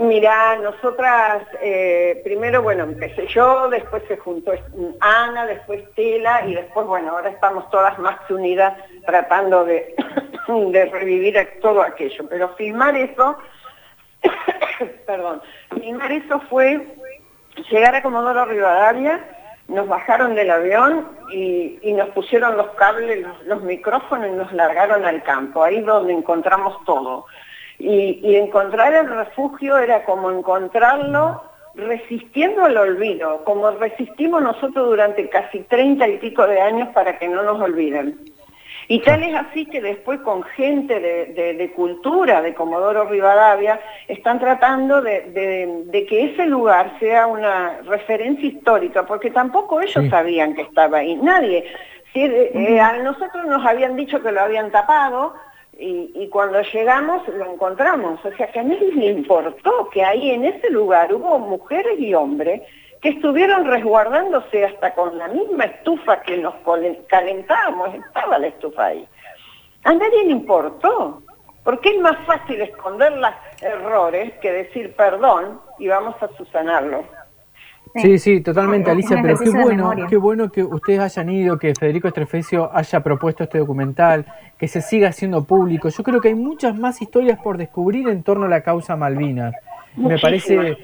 Mira, 0.00 0.56
nosotras, 0.56 1.46
eh, 1.60 2.22
primero, 2.24 2.62
bueno, 2.62 2.84
empecé 2.84 3.26
yo, 3.26 3.68
después 3.68 4.02
se 4.08 4.16
juntó 4.16 4.52
Ana, 4.98 5.44
después 5.44 5.84
Tela 5.94 6.46
y 6.46 6.54
después, 6.54 6.86
bueno, 6.86 7.10
ahora 7.10 7.28
estamos 7.28 7.68
todas 7.70 7.98
más 7.98 8.18
unidas 8.30 8.78
tratando 9.04 9.62
de, 9.66 9.94
de 10.48 10.86
revivir 10.86 11.36
todo 11.60 11.82
aquello. 11.82 12.26
Pero 12.30 12.48
filmar 12.56 12.96
eso, 12.96 13.36
perdón, 15.06 15.42
filmar 15.68 16.10
eso 16.12 16.40
fue 16.48 16.96
llegar 17.70 17.94
a 17.94 18.02
Comodoro 18.02 18.46
Rivadavia, 18.46 19.22
nos 19.68 19.86
bajaron 19.86 20.34
del 20.34 20.50
avión 20.50 21.08
y, 21.30 21.92
nos 21.92 22.08
pusieron 22.10 22.56
los 22.56 22.70
cables, 22.70 23.20
los, 23.20 23.42
los 23.44 23.62
micrófonos 23.62 24.28
y 24.28 24.32
nos 24.32 24.50
largaron 24.54 25.04
al 25.04 25.22
campo, 25.24 25.62
ahí 25.62 25.82
donde 25.82 26.14
encontramos 26.14 26.82
todo. 26.86 27.26
Y, 27.80 28.36
encontrar 28.36 28.92
el 28.92 29.08
refugio 29.08 29.78
era 29.78 30.04
como 30.04 30.30
encontrarlo 30.30 31.42
resistiendo 31.74 32.64
al 32.64 32.76
olvido, 32.76 33.42
como 33.44 33.70
resistimos 33.70 34.42
nosotros 34.42 34.88
durante 34.88 35.28
casi 35.30 35.60
treinta 35.60 36.06
y 36.06 36.18
pico 36.18 36.46
de 36.46 36.60
años 36.60 36.88
para 36.88 37.18
que 37.18 37.26
no 37.28 37.42
nos 37.42 37.60
olviden. 37.60 38.18
Y 38.88 39.00
tal 39.00 39.22
es 39.22 39.34
así 39.34 39.66
que 39.66 39.80
después 39.80 40.20
con 40.20 40.42
gente 40.42 40.98
de, 40.98 41.72
cultura 41.76 42.42
de 42.42 42.54
Comodoro 42.54 43.04
Rivadavia 43.04 43.80
están 44.08 44.40
tratando 44.40 45.00
de, 45.00 46.06
que 46.08 46.24
ese 46.24 46.44
lugar 46.46 46.96
sea 46.98 47.28
una 47.28 47.78
referencia 47.86 48.48
histórica, 48.48 49.06
porque 49.06 49.30
tampoco 49.30 49.80
ellos 49.80 50.04
sabían 50.10 50.54
que 50.54 50.62
estaba 50.62 50.98
ahí, 50.98 51.14
nadie. 51.16 51.64
Eh, 52.14 52.80
a 52.80 52.94
nosotros 52.94 53.46
nos 53.46 53.64
habían 53.64 53.94
dicho 53.94 54.20
que 54.20 54.32
lo 54.32 54.40
habían 54.40 54.72
tapado, 54.72 55.34
y, 55.80 56.28
cuando 56.28 56.60
llegamos 56.60 57.26
lo 57.28 57.52
encontramos. 57.52 58.22
O 58.24 58.32
sea 58.36 58.50
que 58.52 58.60
a 58.60 58.62
nadie 58.62 58.92
le 58.92 59.06
importó 59.06 59.88
que 59.90 60.04
ahí 60.04 60.30
en 60.30 60.44
ese 60.44 60.70
lugar 60.70 61.12
hubo 61.12 61.38
mujeres 61.38 61.98
y 61.98 62.14
hombres 62.14 62.62
que 63.00 63.10
estuvieron 63.10 63.64
resguardándose 63.64 64.64
hasta 64.64 64.92
con 64.94 65.16
la 65.16 65.28
misma 65.28 65.64
estufa 65.64 66.20
que 66.20 66.36
nos 66.36 66.54
calentábamos, 67.06 67.94
estaba 67.94 68.38
la 68.38 68.48
estufa 68.48 68.86
ahí. 68.86 69.08
A 69.84 69.94
nadie 69.94 70.24
le 70.24 70.32
importó, 70.32 71.22
porque 71.64 71.90
es 71.90 71.98
más 72.00 72.18
fácil 72.26 72.60
esconder 72.60 73.16
los 73.16 73.32
errores 73.62 74.34
que 74.42 74.52
decir 74.52 74.94
perdón 74.96 75.60
y 75.78 75.88
vamos 75.88 76.14
a 76.22 76.28
susanarlo. 76.36 77.04
Sí, 77.94 78.18
sí, 78.18 78.40
totalmente, 78.40 78.90
Alicia, 78.90 79.18
pero 79.20 79.36
qué 79.38 79.50
bueno, 79.50 79.94
qué 80.08 80.16
bueno 80.16 80.52
que 80.52 80.62
ustedes 80.62 81.00
hayan 81.00 81.30
ido, 81.30 81.58
que 81.58 81.74
Federico 81.74 82.08
Estrefecio 82.08 82.70
haya 82.72 83.00
propuesto 83.02 83.44
este 83.44 83.58
documental, 83.58 84.26
que 84.56 84.68
se 84.68 84.80
siga 84.80 85.08
haciendo 85.08 85.44
público. 85.44 85.88
Yo 85.88 86.04
creo 86.04 86.20
que 86.20 86.28
hay 86.28 86.34
muchas 86.34 86.76
más 86.78 87.02
historias 87.02 87.38
por 87.40 87.58
descubrir 87.58 88.08
en 88.08 88.22
torno 88.22 88.46
a 88.46 88.48
la 88.48 88.62
causa 88.62 88.96
Malvinas. 88.96 89.54
Me 89.96 90.18
parece 90.18 90.78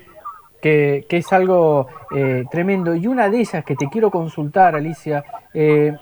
que, 0.60 1.06
es 1.08 1.32
algo 1.32 1.86
eh, 2.14 2.44
tremendo. 2.50 2.94
Y 2.94 3.06
una 3.06 3.28
de 3.28 3.38
ellas 3.38 3.64
que 3.64 3.76
te 3.76 3.88
quiero 3.88 4.10
consultar, 4.10 4.74
Alicia, 4.74 5.24
eh, 5.54 5.92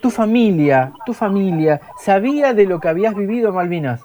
tu 0.00 0.10
familia, 0.10 0.92
tu 1.06 1.12
familia, 1.12 1.80
¿sabía 1.98 2.52
de 2.52 2.66
lo 2.66 2.80
que 2.80 2.88
habías 2.88 3.14
vivido 3.14 3.50
en 3.50 3.54
Malvinas? 3.54 4.02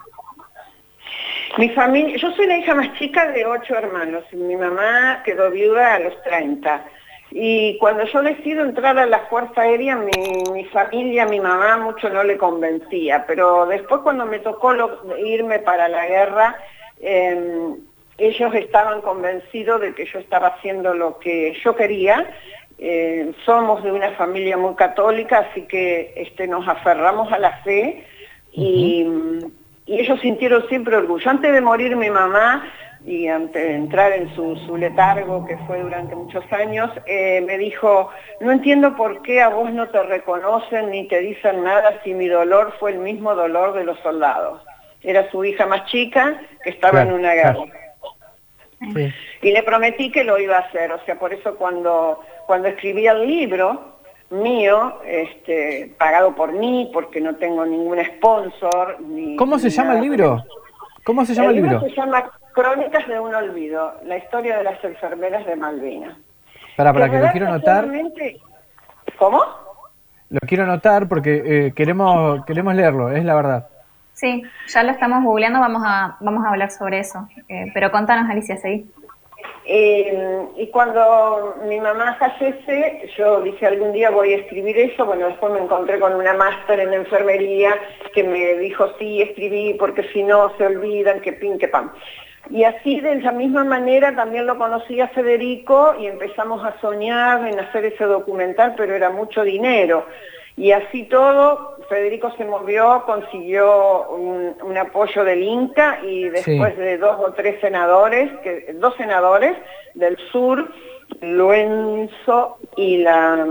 Mi 1.58 1.70
familia, 1.70 2.18
yo 2.18 2.30
soy 2.32 2.46
la 2.46 2.58
hija 2.58 2.74
más 2.74 2.92
chica 2.98 3.32
de 3.32 3.46
ocho 3.46 3.74
hermanos 3.74 4.24
y 4.30 4.36
mi 4.36 4.56
mamá 4.56 5.22
quedó 5.24 5.50
viuda 5.50 5.94
a 5.94 5.98
los 6.00 6.22
30. 6.22 6.84
Y 7.30 7.78
cuando 7.78 8.04
yo 8.04 8.22
decido 8.22 8.62
entrar 8.62 8.98
a 8.98 9.06
la 9.06 9.20
Fuerza 9.30 9.62
Aérea, 9.62 9.96
mi, 9.96 10.64
familia, 10.66 11.24
mi 11.24 11.40
mamá 11.40 11.78
mucho 11.78 12.10
no 12.10 12.22
le 12.24 12.36
convencía, 12.36 13.24
pero 13.26 13.64
después 13.64 14.02
cuando 14.02 14.26
me 14.26 14.38
tocó 14.40 14.74
irme 15.16 15.58
para 15.60 15.88
la 15.88 16.06
guerra, 16.06 16.56
em, 17.00 17.76
ellos 18.18 18.54
estaban 18.54 19.00
convencidos 19.00 19.80
de 19.80 19.94
que 19.94 20.04
yo 20.04 20.18
estaba 20.18 20.48
haciendo 20.48 20.92
lo 20.92 21.18
que 21.18 21.56
yo 21.64 21.74
quería. 21.74 22.34
Eh, 22.78 23.32
somos 23.46 23.82
de 23.82 23.92
una 23.92 24.10
familia 24.12 24.58
muy 24.58 24.74
católica, 24.74 25.48
así 25.50 25.62
que 25.62 26.12
este, 26.16 26.46
nos 26.46 26.68
aferramos 26.68 27.32
a 27.32 27.38
la 27.38 27.52
fe 27.62 28.04
y 28.52 29.06
y 29.86 30.00
ellos 30.00 30.20
sintieron 30.20 30.68
siempre 30.68 30.96
orgullo. 30.96 31.30
Antes 31.30 31.52
de 31.52 31.60
morir 31.60 31.96
mi 31.96 32.10
mamá, 32.10 32.64
y 33.06 33.28
antes 33.28 33.62
de 33.62 33.74
entrar 33.74 34.12
en 34.12 34.34
su, 34.34 34.76
letargo, 34.76 35.46
que 35.46 35.56
fue 35.58 35.80
durante 35.80 36.16
muchos 36.16 36.44
años, 36.52 36.90
eh, 37.06 37.40
me 37.46 37.56
dijo, 37.56 38.10
no 38.40 38.50
entiendo 38.50 38.96
por 38.96 39.22
qué 39.22 39.40
a 39.40 39.48
vos 39.48 39.72
no 39.72 39.88
te 39.88 40.02
reconocen 40.02 40.90
ni 40.90 41.06
te 41.06 41.20
dicen 41.20 41.62
nada 41.62 42.00
si 42.02 42.14
mi 42.14 42.26
dolor 42.26 42.74
fue 42.80 42.90
el 42.92 42.98
mismo 42.98 43.36
dolor 43.36 43.74
de 43.74 43.84
los 43.84 43.98
soldados. 44.00 44.60
Era 45.02 45.30
su 45.30 45.44
hija 45.44 45.66
más 45.66 45.86
chica 45.86 46.40
que 46.64 46.70
estaba 46.70 47.02
en 47.02 47.12
una 47.12 47.32
guerra. 47.34 47.64
Y 49.40 49.52
le 49.52 49.62
prometí 49.62 50.10
que 50.10 50.24
lo 50.24 50.36
iba 50.38 50.56
a 50.56 50.62
hacer, 50.62 50.90
o 50.90 50.98
sea, 51.04 51.16
por 51.16 51.32
eso 51.32 51.54
cuando, 51.54 52.20
cuando 52.46 52.66
escribí 52.68 53.06
el 53.06 53.24
libro, 53.24 53.95
mío, 54.30 55.00
este, 55.04 55.94
pagado 55.98 56.34
por 56.34 56.52
mí, 56.52 56.90
porque 56.92 57.20
no 57.20 57.36
tengo 57.36 57.64
ningún 57.64 57.98
sponsor. 58.04 59.00
Ni, 59.00 59.36
¿Cómo 59.36 59.58
se 59.58 59.70
llama 59.70 59.94
el 59.94 60.02
libro? 60.02 60.44
¿Cómo 61.04 61.24
se 61.24 61.34
llama 61.34 61.50
el, 61.50 61.56
libro? 61.56 61.80
Se 61.80 61.90
llama 61.90 62.30
Crónicas 62.52 63.06
de 63.06 63.20
un 63.20 63.34
olvido, 63.34 63.94
la 64.04 64.16
historia 64.16 64.58
de 64.58 64.64
las 64.64 64.82
enfermeras 64.82 65.46
de 65.46 65.56
Malvinas. 65.56 66.16
Para, 66.76 66.92
para 66.92 67.10
que 67.10 67.18
lo 67.18 67.30
quiero 67.30 67.46
anotar. 67.46 67.88
¿Cómo? 69.18 69.42
Lo 70.28 70.40
quiero 70.40 70.64
anotar 70.64 71.08
porque 71.08 71.42
eh, 71.44 71.72
queremos, 71.74 72.44
queremos 72.44 72.74
leerlo, 72.74 73.10
es 73.10 73.24
la 73.24 73.34
verdad. 73.34 73.68
Sí, 74.12 74.42
ya 74.68 74.82
lo 74.82 74.92
estamos 74.92 75.22
googleando, 75.22 75.60
vamos 75.60 75.82
a, 75.84 76.16
vamos 76.20 76.44
a 76.44 76.48
hablar 76.48 76.70
sobre 76.70 77.00
eso. 77.00 77.28
Eh, 77.48 77.70
pero 77.74 77.92
contanos, 77.92 78.28
Alicia, 78.30 78.56
seguí. 78.56 78.90
Eh, 79.68 80.46
y 80.56 80.68
cuando 80.68 81.56
mi 81.64 81.80
mamá 81.80 82.16
fallece, 82.20 83.10
yo 83.16 83.40
dije 83.40 83.66
algún 83.66 83.92
día 83.92 84.10
voy 84.10 84.32
a 84.32 84.36
escribir 84.36 84.78
eso, 84.78 85.04
bueno, 85.04 85.26
después 85.26 85.52
me 85.52 85.58
encontré 85.58 85.98
con 85.98 86.14
una 86.14 86.34
máster 86.34 86.78
en 86.78 86.94
enfermería 86.94 87.74
que 88.14 88.22
me 88.22 88.54
dijo, 88.58 88.92
sí, 88.96 89.22
escribí 89.22 89.74
porque 89.74 90.04
si 90.12 90.22
no 90.22 90.52
se 90.56 90.66
olvidan, 90.66 91.20
que 91.20 91.32
pin, 91.32 91.58
que 91.58 91.66
pam. 91.66 91.90
Y 92.48 92.62
así 92.62 93.00
de 93.00 93.14
esa 93.14 93.32
misma 93.32 93.64
manera 93.64 94.14
también 94.14 94.46
lo 94.46 94.56
conocí 94.56 95.00
a 95.00 95.08
Federico 95.08 95.96
y 95.98 96.06
empezamos 96.06 96.64
a 96.64 96.78
soñar 96.80 97.48
en 97.48 97.58
hacer 97.58 97.86
ese 97.86 98.04
documental, 98.04 98.74
pero 98.76 98.94
era 98.94 99.10
mucho 99.10 99.42
dinero. 99.42 100.06
Y 100.56 100.70
así 100.70 101.02
todo, 101.04 101.75
Federico 101.88 102.32
se 102.36 102.44
movió, 102.44 103.02
consiguió 103.06 104.08
un, 104.08 104.76
apoyo 104.76 105.24
del 105.24 105.42
Inca 105.42 106.00
y 106.02 106.28
después 106.28 106.76
de 106.76 106.98
dos 106.98 107.18
o 107.20 107.32
tres 107.32 107.60
senadores, 107.60 108.30
que, 108.40 108.74
dos 108.74 108.94
senadores 108.96 109.56
del 109.94 110.16
sur, 110.30 110.70
Luenzo 111.20 112.58
y 112.76 112.98
la, 112.98 113.46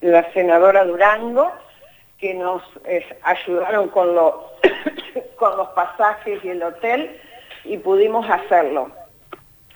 la 0.00 0.32
senadora 0.32 0.84
Durango, 0.84 1.52
que 2.18 2.34
nos 2.34 2.62
ayudaron 3.22 3.88
con, 3.88 4.08
con 5.36 5.56
los 5.56 5.68
pasajes 5.68 6.44
y 6.44 6.48
el 6.48 6.62
hotel 6.62 7.20
y 7.64 7.78
pudimos 7.78 8.28
hacerlo. 8.28 8.90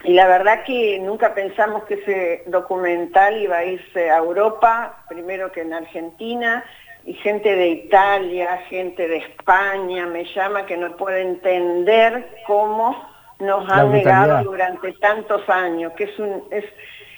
Y 0.03 0.13
la 0.13 0.27
verdad 0.27 0.63
que 0.63 0.97
nunca 0.99 1.33
pensamos 1.33 1.83
que 1.83 1.95
ese 1.95 2.43
documental 2.47 3.41
iba 3.41 3.57
a 3.57 3.65
irse 3.65 4.09
a 4.09 4.17
Europa, 4.17 5.03
primero 5.09 5.51
que 5.51 5.61
en 5.61 5.73
Argentina, 5.73 6.63
y 7.09 7.15
gente 7.15 7.55
de 7.55 7.69
Italia, 7.69 8.59
gente 8.69 9.07
de 9.07 9.17
España 9.17 10.05
me 10.05 10.25
llama 10.25 10.67
que 10.67 10.77
no 10.77 10.95
puede 10.95 11.21
entender 11.21 12.23
cómo 12.45 13.03
nos 13.39 13.67
han 13.67 13.91
negado 13.91 14.43
durante 14.43 14.93
tantos 14.93 15.41
años, 15.49 15.91
que 15.93 16.03
es 16.03 16.19
un, 16.19 16.43
es, 16.51 16.65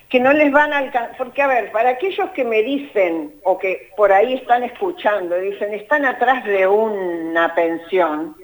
que 0.08 0.22
no 0.22 0.32
les 0.32 0.50
van 0.50 0.72
a 0.72 0.78
alcanzar, 0.78 1.18
porque 1.18 1.42
a 1.42 1.48
ver, 1.48 1.74
para 1.74 1.90
aquellos 1.90 2.30
que 2.30 2.46
me 2.46 2.64
dicen 2.64 3.36
o 3.44 3.58
que 3.58 3.92
por 3.98 4.14
ahí 4.14 4.36
están 4.36 4.64
escuchando, 4.64 5.36
dicen, 5.36 5.74
están 5.74 6.06
atrás 6.06 6.46
de 6.46 6.66
una 6.66 7.54
pensión. 7.54 8.38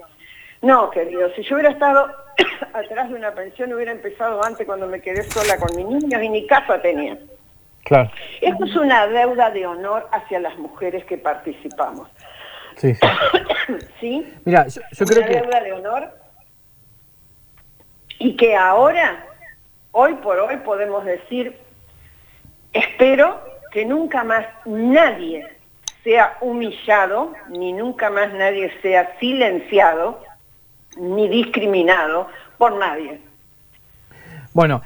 No, 0.61 0.89
querido, 0.89 1.33
si 1.33 1.43
yo 1.43 1.55
hubiera 1.55 1.71
estado 1.71 2.13
atrás 2.73 3.07
de 3.07 3.15
una 3.15 3.33
pensión 3.33 3.71
hubiera 3.71 3.93
empezado 3.93 4.43
antes 4.43 4.65
cuando 4.65 4.85
me 4.85 4.99
quedé 4.99 5.23
sola 5.23 5.55
con 5.57 5.73
mis 5.77 5.85
niños 5.85 6.21
y 6.21 6.27
ni 6.27 6.45
casa 6.45 6.81
tenía. 6.81 7.17
Claro. 7.87 8.11
Esto 8.41 8.65
es 8.65 8.75
una 8.75 9.07
deuda 9.07 9.49
de 9.49 9.65
honor 9.65 10.09
hacia 10.11 10.41
las 10.41 10.57
mujeres 10.57 11.05
que 11.05 11.17
participamos. 11.17 12.09
Sí, 12.75 12.93
sí. 12.93 13.01
¿Sí? 14.01 14.33
Mira, 14.43 14.67
yo, 14.67 15.05
creo 15.05 15.25
una 15.25 15.39
deuda 15.39 15.61
de 15.61 15.71
honor 15.73 16.09
y 18.19 18.35
que 18.35 18.57
ahora, 18.57 19.25
hoy 19.91 20.15
por 20.15 20.37
hoy 20.37 20.57
podemos 20.57 21.05
decir, 21.05 21.57
espero 22.73 23.41
que 23.71 23.85
nunca 23.85 24.25
más 24.25 24.45
nadie 24.65 25.47
sea 26.03 26.37
humillado, 26.41 27.33
ni 27.47 27.71
nunca 27.71 28.09
más 28.09 28.33
nadie 28.33 28.69
sea 28.81 29.17
silenciado, 29.17 30.21
ni 30.97 31.29
discriminado 31.29 32.27
por 32.57 32.75
nadie. 32.75 33.21
Bueno, 34.53 34.81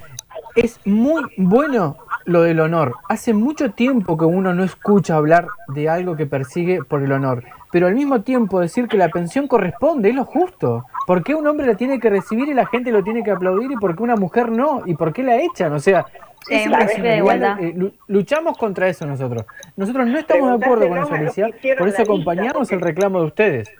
es 0.55 0.79
muy 0.85 1.23
bueno 1.37 1.97
lo 2.25 2.41
del 2.43 2.59
honor. 2.59 2.95
Hace 3.09 3.33
mucho 3.33 3.71
tiempo 3.71 4.17
que 4.17 4.25
uno 4.25 4.53
no 4.53 4.63
escucha 4.63 5.15
hablar 5.15 5.47
de 5.67 5.89
algo 5.89 6.15
que 6.15 6.25
persigue 6.25 6.83
por 6.83 7.01
el 7.01 7.11
honor, 7.11 7.43
pero 7.71 7.87
al 7.87 7.95
mismo 7.95 8.21
tiempo 8.21 8.59
decir 8.59 8.87
que 8.87 8.97
la 8.97 9.09
pensión 9.09 9.47
corresponde, 9.47 10.09
es 10.09 10.15
lo 10.15 10.25
justo. 10.25 10.85
¿Por 11.07 11.23
qué 11.23 11.35
un 11.35 11.47
hombre 11.47 11.67
la 11.67 11.75
tiene 11.75 11.99
que 11.99 12.09
recibir 12.09 12.49
y 12.49 12.53
la 12.53 12.65
gente 12.65 12.91
lo 12.91 13.03
tiene 13.03 13.23
que 13.23 13.31
aplaudir 13.31 13.71
y 13.71 13.75
por 13.75 13.95
qué 13.95 14.03
una 14.03 14.15
mujer 14.15 14.51
no? 14.51 14.81
¿Y 14.85 14.95
por 14.95 15.13
qué 15.13 15.23
la 15.23 15.37
echan? 15.37 15.73
O 15.73 15.79
sea, 15.79 16.05
eh, 16.49 17.91
luchamos 18.07 18.57
contra 18.57 18.87
eso 18.87 19.05
nosotros. 19.05 19.45
Nosotros 19.75 20.07
no 20.07 20.17
estamos 20.17 20.59
de 20.59 20.65
acuerdo 20.65 20.89
con 20.89 20.97
eso, 20.97 21.13
Alicia, 21.13 21.49
por 21.77 21.87
eso 21.87 22.01
acompañamos 22.01 22.71
el 22.71 22.81
reclamo 22.81 23.19
de 23.19 23.25
ustedes. 23.25 23.71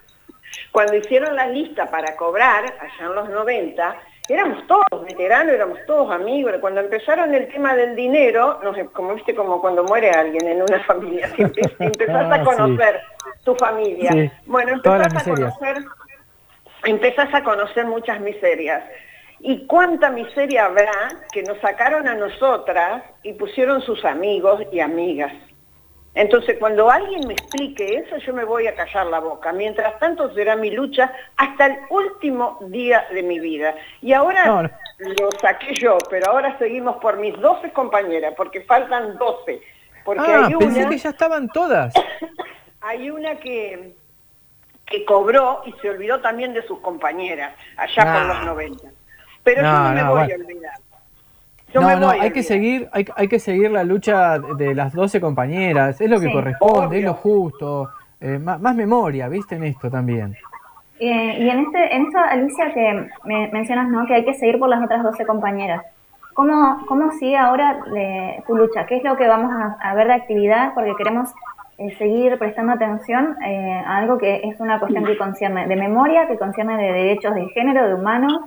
Cuando 0.72 0.96
hicieron 0.96 1.36
la 1.36 1.48
lista 1.48 1.90
para 1.90 2.16
cobrar, 2.16 2.66
allá 2.66 3.06
en 3.06 3.16
los 3.16 3.30
90, 3.30 3.96
éramos 4.30 4.66
todos 4.68 5.06
veteranos, 5.06 5.54
éramos 5.54 5.80
todos 5.86 6.12
amigos. 6.12 6.54
Cuando 6.62 6.82
empezaron 6.82 7.34
el 7.34 7.48
tema 7.48 7.76
del 7.76 7.96
dinero, 7.96 8.60
no 8.64 8.74
sé, 8.74 8.86
como 8.88 9.16
viste, 9.16 9.36
como 9.36 9.62
cuando 9.62 9.84
muere 9.84 10.12
alguien 10.12 10.48
en 10.48 10.62
una 10.62 10.84
familia, 10.86 11.30
empezás 11.80 12.32
a 12.32 12.36
ah, 12.36 12.44
conocer 12.44 13.02
tu 13.44 13.56
familia. 13.56 14.32
Bueno, 14.46 14.74
empezás 14.74 15.28
a 15.28 15.30
conocer, 15.30 15.78
empezás 16.84 17.34
a 17.34 17.44
conocer 17.44 17.86
muchas 17.86 18.20
miserias. 18.20 18.84
¿Y 19.44 19.66
cuánta 19.66 20.12
miseria 20.12 20.66
habrá 20.66 20.92
que 21.32 21.42
nos 21.42 21.58
sacaron 21.60 22.08
a 22.08 22.14
nosotras 22.14 23.04
y 23.24 23.34
pusieron 23.34 23.82
sus 23.82 24.06
amigos 24.06 24.62
y 24.72 24.80
amigas? 24.80 25.34
Entonces, 26.14 26.58
cuando 26.60 26.90
alguien 26.90 27.26
me 27.26 27.34
explique 27.34 27.96
eso, 27.96 28.18
yo 28.18 28.34
me 28.34 28.44
voy 28.44 28.68
a 28.68 28.76
callar 28.76 29.08
la 29.08 29.20
boca. 29.20 29.54
Mientras 29.54 29.98
tanto, 30.00 30.34
será 30.34 30.58
mi 30.58 30.70
lucha 30.70 31.14
hasta 31.38 31.68
el 31.68 31.80
último 31.90 32.60
día 32.68 33.06
de 33.14 33.24
mi 33.24 33.40
vida. 33.40 33.76
Y 34.02 34.12
ahora 34.12 34.78
lo 34.98 35.32
saqué 35.40 35.74
yo, 35.76 35.98
pero 36.10 36.32
ahora 36.32 36.58
seguimos 36.58 36.98
por 36.98 37.18
mis 37.18 37.40
12 37.40 37.72
compañeras, 37.72 38.34
porque 38.36 38.62
faltan 38.62 39.18
12. 39.18 39.62
Porque 40.04 40.24
ah, 40.28 40.48
hay 40.48 40.56
pensé 40.56 40.88
que 40.90 40.98
ya 40.98 41.10
estaban 41.12 41.48
todas. 41.48 41.94
hay 42.82 43.10
una 43.10 43.36
que, 43.36 43.96
que 44.86 45.06
cobró 45.06 45.62
y 45.66 45.72
se 45.82 45.92
olvidó 45.92 46.20
también 46.20 46.54
de 46.54 46.64
sus 46.64 46.80
compañeras, 46.80 47.56
allá 47.78 48.14
por 48.14 48.26
los 48.26 48.46
90. 48.48 48.90
Pero 49.44 49.62
yo 49.62 49.72
no 49.72 49.92
me 49.92 50.04
voy 50.04 50.32
a 50.32 50.36
olvidar 50.36 50.91
no, 51.74 52.00
no, 52.00 52.10
hay 52.10 52.32
que 52.32 52.44
seguir, 52.44 52.90
hay, 52.92 53.06
hay, 53.16 53.28
que 53.28 53.40
seguir 53.40 53.72
la 53.72 53.84
lucha 53.84 54.40
de 54.40 54.76
las 54.76 54.94
12 54.94 55.22
compañeras, 55.22 56.02
es 56.02 56.10
lo 56.10 56.20
que 56.20 56.32
corresponde, 56.32 57.00
es 57.00 57.06
lo 57.06 57.14
justo, 57.14 57.90
eh, 58.20 58.38
más, 58.38 58.76
memoria, 58.76 59.28
viste 59.28 59.56
en 59.56 59.64
esto 59.64 59.90
también. 59.90 60.36
Eh, 61.00 61.38
y 61.40 61.50
en 61.50 61.60
este, 61.60 61.96
en 61.96 62.06
esto, 62.06 62.20
Alicia, 62.20 62.74
que 62.74 63.10
me 63.26 63.50
mencionas, 63.52 63.90
¿no? 63.90 64.06
Que 64.06 64.14
hay 64.16 64.26
que 64.26 64.36
seguir 64.36 64.60
por 64.60 64.70
las 64.70 64.84
otras 64.84 65.02
12 65.02 65.26
compañeras. 65.26 65.84
¿Cómo, 66.34 66.86
cómo 66.88 67.12
sigue 67.14 67.36
ahora 67.36 67.80
tu 68.46 68.56
lucha? 68.56 68.86
¿Qué 68.86 68.98
es 68.98 69.04
lo 69.04 69.18
que 69.18 69.28
vamos 69.28 69.52
a, 69.80 69.94
ver 69.96 70.08
de 70.08 70.14
actividad? 70.14 70.74
Porque 70.76 70.94
queremos 70.96 71.34
eh, 71.78 71.96
seguir 71.98 72.38
prestando 72.38 72.74
atención 72.74 73.36
a 73.44 73.98
algo 73.98 74.18
que 74.18 74.42
es 74.44 74.60
una 74.60 74.80
cuestión 74.80 75.04
que 75.04 75.18
concierne 75.18 75.68
de 75.68 75.76
memoria, 75.76 76.28
que 76.28 76.38
concierne 76.38 76.78
de 76.78 76.94
derechos 76.94 77.34
de 77.34 77.50
género, 77.50 77.88
de 77.88 77.96
humanos, 77.96 78.40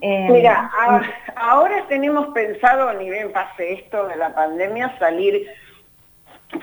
eh, 0.00 0.28
Mira, 0.30 0.70
ahora, 1.36 1.84
tenemos 1.88 2.28
pensado, 2.28 2.92
ni 2.94 3.10
bien 3.10 3.32
pase 3.32 3.72
esto 3.72 4.06
de 4.08 4.16
la 4.16 4.34
pandemia, 4.34 4.96
salir 4.98 5.46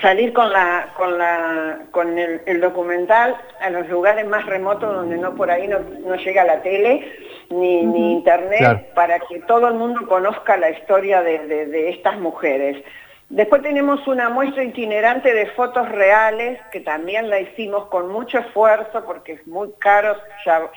salir 0.02 0.34
con 0.34 0.52
la 0.52 0.90
con 0.98 1.18
la 1.18 1.80
con 1.92 2.20
el, 2.20 2.60
documental 2.60 3.38
a 3.62 3.70
los 3.70 3.88
lugares 3.88 4.28
más 4.28 4.46
remotos 4.46 4.94
donde 4.94 5.18
no 5.18 5.34
por 5.36 5.50
ahí 5.50 5.66
no, 5.70 5.80
llega 6.16 6.44
la 6.44 6.62
tele 6.62 7.10
ni, 7.50 7.84
ni 7.84 8.12
internet 8.12 8.94
para 8.94 9.20
que 9.20 9.40
todo 9.48 9.70
el 9.70 9.76
mundo 9.76 10.06
conozca 10.08 10.58
la 10.58 10.72
historia 10.72 11.22
de 11.22 11.90
estas 11.90 12.20
mujeres. 12.20 12.84
Después 13.30 13.62
tenemos 13.62 14.08
una 14.08 14.30
muestra 14.30 14.64
itinerante 14.64 15.34
de 15.34 15.48
fotos 15.48 15.90
reales, 15.90 16.60
que 16.72 16.80
también 16.80 17.30
la 17.30 17.42
hicimos 17.42 17.88
con 17.88 18.10
mucho 18.10 18.40
esfuerzo, 18.40 19.04
porque 19.06 19.34
es 19.34 19.48
muy 19.48 19.70
caro 19.80 20.16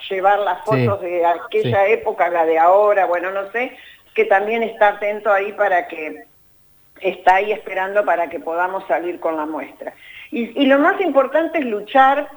llevar 0.09 0.41
las 0.41 0.65
fotos 0.65 1.01
de 1.01 1.25
aquella 1.25 1.87
época, 1.87 2.29
la 2.29 2.45
de 2.45 2.59
ahora, 2.59 3.07
bueno, 3.07 3.31
no 3.31 3.53
sé, 3.53 3.77
que 4.15 4.25
también 4.25 4.65
está 4.65 4.89
atento 4.89 5.33
ahí 5.33 5.53
para 5.53 5.87
que, 5.87 6.25
está 7.01 7.37
ahí 7.37 7.53
esperando 7.53 8.05
para 8.05 8.29
que 8.29 8.41
podamos 8.41 8.85
salir 8.89 9.21
con 9.21 9.37
la 9.37 9.47
muestra. 9.47 9.95
Y, 10.33 10.61
y 10.61 10.67
lo 10.67 10.81
más 10.81 11.01
importante 11.01 11.59
es 11.59 11.65
luchar 11.65 12.29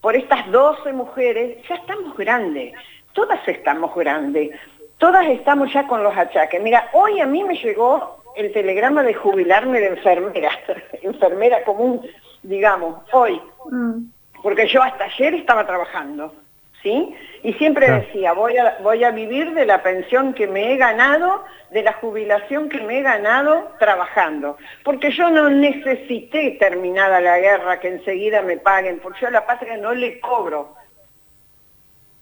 por 0.00 0.14
estas 0.14 0.48
12 0.52 0.92
mujeres, 0.92 1.58
ya 1.68 1.74
estamos 1.74 2.16
grandes, 2.16 2.74
todas 3.12 3.40
estamos 3.48 3.92
grandes, 3.96 4.50
todas 4.98 5.26
estamos 5.26 5.72
ya 5.72 5.86
con 5.88 6.04
los 6.04 6.16
achaques. 6.16 6.62
Mira, 6.62 6.88
hoy 6.92 7.20
a 7.20 7.26
mí 7.26 7.42
me 7.42 7.56
llegó 7.56 8.17
el 8.38 8.52
telegrama 8.52 9.02
de 9.02 9.14
jubilarme 9.14 9.80
de 9.80 9.88
enfermera, 9.88 10.50
enfermera 11.02 11.64
común, 11.64 12.00
digamos, 12.42 13.02
hoy. 13.12 13.40
Mm. 13.70 14.04
Porque 14.42 14.68
yo 14.68 14.80
hasta 14.80 15.04
ayer 15.04 15.34
estaba 15.34 15.66
trabajando, 15.66 16.32
¿sí? 16.80 17.12
Y 17.42 17.52
siempre 17.54 17.90
decía, 17.90 18.32
voy 18.32 18.56
a, 18.56 18.78
voy 18.80 19.02
a 19.02 19.10
vivir 19.10 19.52
de 19.54 19.66
la 19.66 19.82
pensión 19.82 20.32
que 20.34 20.46
me 20.46 20.72
he 20.72 20.76
ganado, 20.76 21.44
de 21.70 21.82
la 21.82 21.94
jubilación 21.94 22.68
que 22.68 22.80
me 22.80 23.00
he 23.00 23.02
ganado 23.02 23.72
trabajando. 23.80 24.56
Porque 24.84 25.10
yo 25.10 25.30
no 25.30 25.50
necesité 25.50 26.52
terminada 26.60 27.20
la 27.20 27.40
guerra 27.40 27.80
que 27.80 27.88
enseguida 27.88 28.42
me 28.42 28.56
paguen, 28.56 29.00
porque 29.00 29.22
yo 29.22 29.28
a 29.28 29.32
la 29.32 29.46
patria 29.46 29.76
no 29.76 29.92
le 29.92 30.20
cobro 30.20 30.76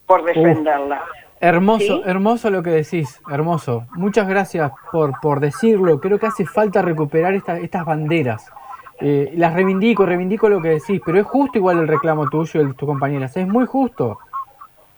por 0.07 0.25
defenderla. 0.25 1.05
Hermoso, 1.41 2.05
hermoso 2.05 2.51
lo 2.51 2.63
que 2.63 2.71
decís, 2.71 3.21
hermoso. 3.31 3.87
Muchas 3.95 4.27
gracias 4.27 4.73
por, 4.91 5.21
por 5.21 5.41
decirlo. 5.41 6.01
Creo 6.01 6.19
que 6.19 6.27
hace 6.27 6.47
falta 6.47 6.81
recuperar 6.81 7.35
estas 7.35 7.85
banderas. 7.85 8.51
Eh, 8.99 9.33
las 9.37 9.53
reivindico, 9.53 10.07
reivindico 10.07 10.49
lo 10.49 10.63
que 10.63 10.71
decís, 10.71 11.01
pero 11.05 11.19
es 11.19 11.27
justo 11.27 11.59
igual 11.59 11.81
el 11.81 11.89
reclamo 11.89 12.31
tuyo 12.31 12.63
y 12.63 12.67
de 12.67 12.75
tus 12.75 12.89
compañeras, 12.89 13.37
es 13.37 13.47
muy 13.47 13.67
justo. 13.67 14.19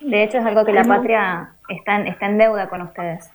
De 0.00 0.22
hecho 0.22 0.38
es 0.38 0.46
algo 0.46 0.64
que 0.64 0.72
la 0.72 0.84
patria 0.84 1.54
está 1.68 1.96
en, 1.96 2.06
está 2.06 2.26
en 2.26 2.38
deuda 2.38 2.68
con 2.68 2.82
ustedes. 2.82 3.32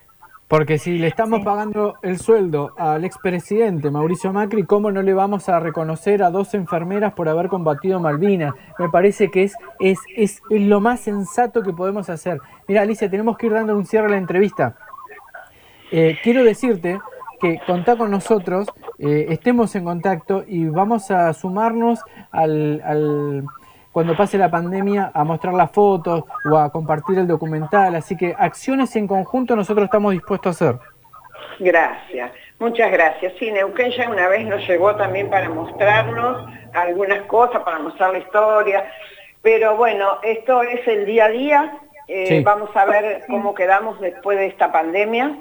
Porque 0.54 0.78
si 0.78 1.00
le 1.00 1.08
estamos 1.08 1.44
pagando 1.44 1.96
el 2.04 2.20
sueldo 2.20 2.76
al 2.78 3.06
expresidente 3.06 3.90
Mauricio 3.90 4.32
Macri, 4.32 4.66
¿cómo 4.66 4.92
no 4.92 5.02
le 5.02 5.16
vamos 5.16 5.50
a 5.50 5.60
reconocer 5.60 6.22
a 6.22 6.30
dos 6.30 6.54
enfermeras 6.54 7.14
por 7.14 7.28
haber 7.28 7.48
combatido 7.48 8.00
Malvinas? 8.00 8.54
Me 8.78 8.88
parece 8.88 9.32
que 9.32 9.42
es, 9.42 9.56
es, 9.80 9.98
es, 10.16 10.44
lo 10.52 10.80
más 10.80 11.00
sensato 11.00 11.64
que 11.64 11.74
podemos 11.74 12.08
hacer. 12.12 12.38
Mira, 12.68 12.84
Alicia, 12.84 13.10
tenemos 13.10 13.36
que 13.36 13.48
ir 13.48 13.54
dando 13.54 13.76
un 13.76 13.88
cierre 13.88 14.06
a 14.06 14.10
la 14.12 14.18
entrevista. 14.18 14.78
Eh, 15.92 16.20
quiero 16.22 16.44
decirte 16.44 17.00
que 17.42 17.60
contá 17.66 17.96
con 17.96 18.12
nosotros, 18.12 18.68
eh, 19.00 19.26
estemos 19.30 19.74
en 19.76 19.86
contacto 19.86 20.44
y 20.48 20.68
vamos 20.68 21.10
a 21.10 21.34
sumarnos 21.34 22.00
al 22.30 23.44
cuando 23.94 24.18
pase 24.18 24.40
la 24.40 24.50
pandemia 24.50 25.12
a 25.14 25.24
mostrar 25.24 25.54
las 25.54 25.72
fotos 25.72 26.24
o 26.52 26.58
a 26.58 26.72
compartir 26.72 27.20
el 27.20 27.28
documental. 27.28 27.96
Así 27.96 28.18
que 28.18 28.36
acciones 28.38 28.94
en 28.96 29.08
conjunto 29.08 29.56
nosotros 29.56 29.86
estamos 29.86 30.12
dispuestos 30.14 30.62
a 30.62 30.66
hacer. 30.66 30.80
Gracias, 31.60 32.32
muchas 32.58 32.92
gracias. 32.92 33.34
Sí, 33.38 33.52
Neuquén 33.52 33.92
ya 33.92 34.10
una 34.10 34.28
vez 34.28 34.46
nos 34.48 34.68
llegó 34.68 34.96
también 34.96 35.30
para 35.30 35.48
mostrarnos 35.48 36.50
algunas 36.74 37.22
cosas, 37.28 37.62
para 37.62 37.78
mostrar 37.80 38.12
la 38.12 38.18
historia. 38.18 38.92
Pero 39.44 39.78
bueno, 39.78 40.18
esto 40.24 40.64
es 40.64 40.86
el 40.88 41.06
día 41.06 41.26
a 41.26 41.30
día. 41.30 41.78
Eh, 42.08 42.42
vamos 42.44 42.76
a 42.76 42.86
ver 42.86 43.24
cómo 43.30 43.54
quedamos 43.54 44.02
después 44.02 44.40
de 44.40 44.48
esta 44.48 44.72
pandemia. 44.72 45.38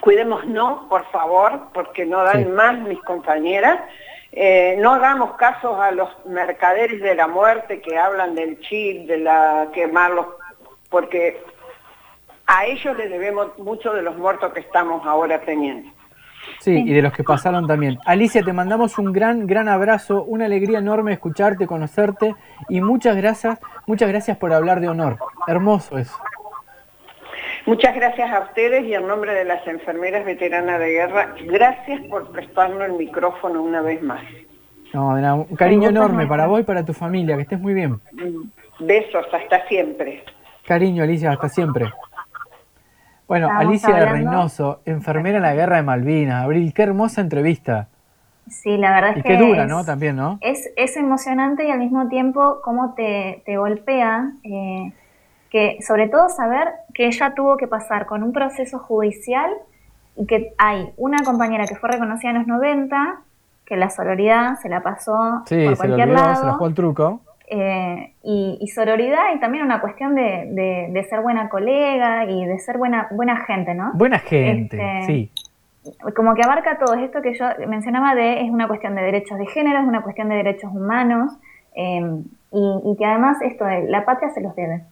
Cuidémonos, 0.00 0.88
por 0.88 1.04
favor, 1.10 1.68
porque 1.74 2.06
no 2.06 2.22
dan 2.22 2.54
más 2.54 2.78
mis 2.78 3.00
compañeras. 3.00 3.80
Eh, 4.32 4.76
no 4.78 4.92
hagamos 4.92 5.32
casos 5.36 5.78
a 5.80 5.90
los 5.90 6.08
mercaderes 6.24 7.00
de 7.00 7.14
la 7.14 7.26
muerte 7.26 7.80
que 7.80 7.98
hablan 7.98 8.34
del 8.34 8.60
chip, 8.60 9.06
de 9.06 9.18
la 9.18 9.68
quemarlos, 9.72 10.26
porque 10.88 11.42
a 12.46 12.66
ellos 12.66 12.96
les 12.96 13.10
debemos 13.10 13.58
mucho 13.58 13.92
de 13.92 14.02
los 14.02 14.16
muertos 14.16 14.52
que 14.52 14.60
estamos 14.60 15.04
ahora 15.04 15.40
teniendo. 15.40 15.90
Sí, 16.60 16.84
y 16.86 16.92
de 16.92 17.02
los 17.02 17.12
que 17.12 17.24
pasaron 17.24 17.66
también. 17.66 17.98
Alicia, 18.06 18.42
te 18.42 18.52
mandamos 18.52 18.98
un 18.98 19.12
gran, 19.12 19.46
gran 19.46 19.68
abrazo, 19.68 20.24
una 20.24 20.46
alegría 20.46 20.78
enorme 20.78 21.12
escucharte, 21.12 21.66
conocerte 21.66 22.34
y 22.68 22.80
muchas 22.80 23.16
gracias, 23.16 23.58
muchas 23.86 24.08
gracias 24.08 24.36
por 24.36 24.52
hablar 24.52 24.80
de 24.80 24.88
honor. 24.88 25.18
Hermoso 25.46 25.98
eso. 25.98 26.16
Muchas 27.66 27.94
gracias 27.94 28.30
a 28.30 28.40
ustedes 28.40 28.84
y 28.84 28.94
en 28.94 29.06
nombre 29.06 29.34
de 29.34 29.44
las 29.44 29.66
enfermeras 29.66 30.24
veteranas 30.24 30.80
de 30.80 30.90
guerra, 30.92 31.34
gracias 31.44 32.00
por 32.08 32.30
prestarnos 32.32 32.82
el 32.82 32.92
micrófono 32.94 33.62
una 33.62 33.82
vez 33.82 34.02
más. 34.02 34.22
No, 34.92 35.46
un 35.48 35.56
cariño 35.56 35.88
enorme 35.88 36.26
para 36.26 36.46
vos 36.46 36.60
y 36.60 36.64
para 36.64 36.84
tu 36.84 36.92
familia, 36.92 37.36
que 37.36 37.42
estés 37.42 37.60
muy 37.60 37.74
bien. 37.74 38.00
Besos, 38.80 39.26
hasta 39.32 39.66
siempre. 39.68 40.24
Cariño, 40.66 41.04
Alicia, 41.04 41.32
hasta 41.32 41.48
siempre. 41.48 41.92
Bueno, 43.28 43.48
Alicia 43.48 43.94
de 43.94 44.06
Reynoso, 44.06 44.80
enfermera 44.84 45.36
en 45.36 45.42
la 45.42 45.54
guerra 45.54 45.76
de 45.76 45.82
Malvinas. 45.82 46.44
Abril, 46.44 46.72
qué 46.74 46.82
hermosa 46.82 47.20
entrevista. 47.20 47.88
Sí, 48.48 48.76
la 48.76 48.94
verdad 48.94 49.10
es 49.16 49.22
que. 49.22 49.34
Y 49.34 49.36
qué 49.36 49.44
dura, 49.44 49.66
¿no? 49.66 49.84
También, 49.84 50.16
¿no? 50.16 50.38
Es, 50.40 50.72
es 50.76 50.96
emocionante 50.96 51.68
y 51.68 51.70
al 51.70 51.78
mismo 51.78 52.08
tiempo 52.08 52.60
cómo 52.64 52.94
te, 52.94 53.42
te 53.46 53.56
golpea. 53.56 54.32
Eh, 54.42 54.92
que 55.50 55.78
sobre 55.82 56.08
todo 56.08 56.28
saber 56.28 56.68
que 56.94 57.06
ella 57.06 57.34
tuvo 57.34 57.56
que 57.56 57.66
pasar 57.66 58.06
con 58.06 58.22
un 58.22 58.32
proceso 58.32 58.78
judicial 58.78 59.50
y 60.16 60.26
que 60.26 60.54
hay 60.58 60.90
una 60.96 61.18
compañera 61.24 61.66
que 61.66 61.74
fue 61.74 61.90
reconocida 61.90 62.30
en 62.30 62.38
los 62.38 62.46
90, 62.46 63.20
que 63.66 63.76
la 63.76 63.90
sororidad 63.90 64.58
se 64.60 64.68
la 64.68 64.82
pasó 64.82 65.42
por 65.48 65.76
cualquier 65.76 66.08
lado. 66.08 66.36
Se 66.36 66.46
la 66.46 66.52
jugó 66.52 66.66
el 66.66 66.74
truco. 66.74 67.20
Eh, 67.52 68.12
y, 68.22 68.64
sororidad 68.68 69.34
y 69.34 69.40
también 69.40 69.64
una 69.64 69.80
cuestión 69.80 70.14
de, 70.14 71.06
ser 71.10 71.20
buena 71.20 71.48
colega 71.48 72.24
y 72.24 72.46
de 72.46 72.58
ser 72.60 72.78
buena, 72.78 73.08
buena 73.10 73.44
gente, 73.44 73.74
¿no? 73.74 73.90
Buena 73.94 74.20
gente, 74.20 74.76
este, 74.76 75.06
sí. 75.06 75.30
Como 76.14 76.34
que 76.34 76.42
abarca 76.44 76.78
todo 76.78 76.94
esto 76.94 77.22
que 77.22 77.34
yo 77.34 77.46
mencionaba 77.66 78.14
de 78.14 78.42
es 78.42 78.50
una 78.50 78.68
cuestión 78.68 78.94
de 78.94 79.02
derechos 79.02 79.36
de 79.36 79.46
género, 79.46 79.80
es 79.80 79.84
una 79.84 80.02
cuestión 80.02 80.28
de 80.28 80.36
derechos 80.36 80.70
humanos 80.72 81.32
eh, 81.74 82.22
y, 82.52 82.96
que 82.96 83.04
además 83.04 83.38
esto 83.42 83.64
de 83.64 83.82
la 83.84 84.04
patria 84.04 84.30
se 84.30 84.42
los 84.42 84.54
debe, 84.54 84.82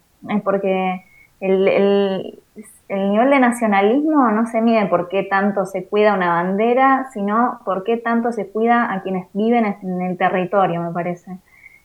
porque 0.45 1.05
el, 1.41 1.69
el, 1.69 2.41
nivel 2.89 3.31
de 3.31 3.39
nacionalismo 3.39 4.31
no 4.31 4.47
se 4.47 4.61
mide 4.61 4.87
por 4.87 5.09
qué 5.09 5.23
tanto 5.23 5.67
se 5.67 5.85
cuida 5.85 6.15
una 6.15 6.31
bandera, 6.31 7.09
sino 7.13 7.61
por 7.65 7.85
qué 7.85 7.97
tanto 7.97 8.33
se 8.33 8.49
cuida 8.49 8.93
a 8.93 9.03
quienes 9.03 9.29
viven 9.33 9.65
en 9.83 10.03
el 10.03 10.17
territorio, 10.17 10.83
me 10.83 10.93
parece. 10.93 11.39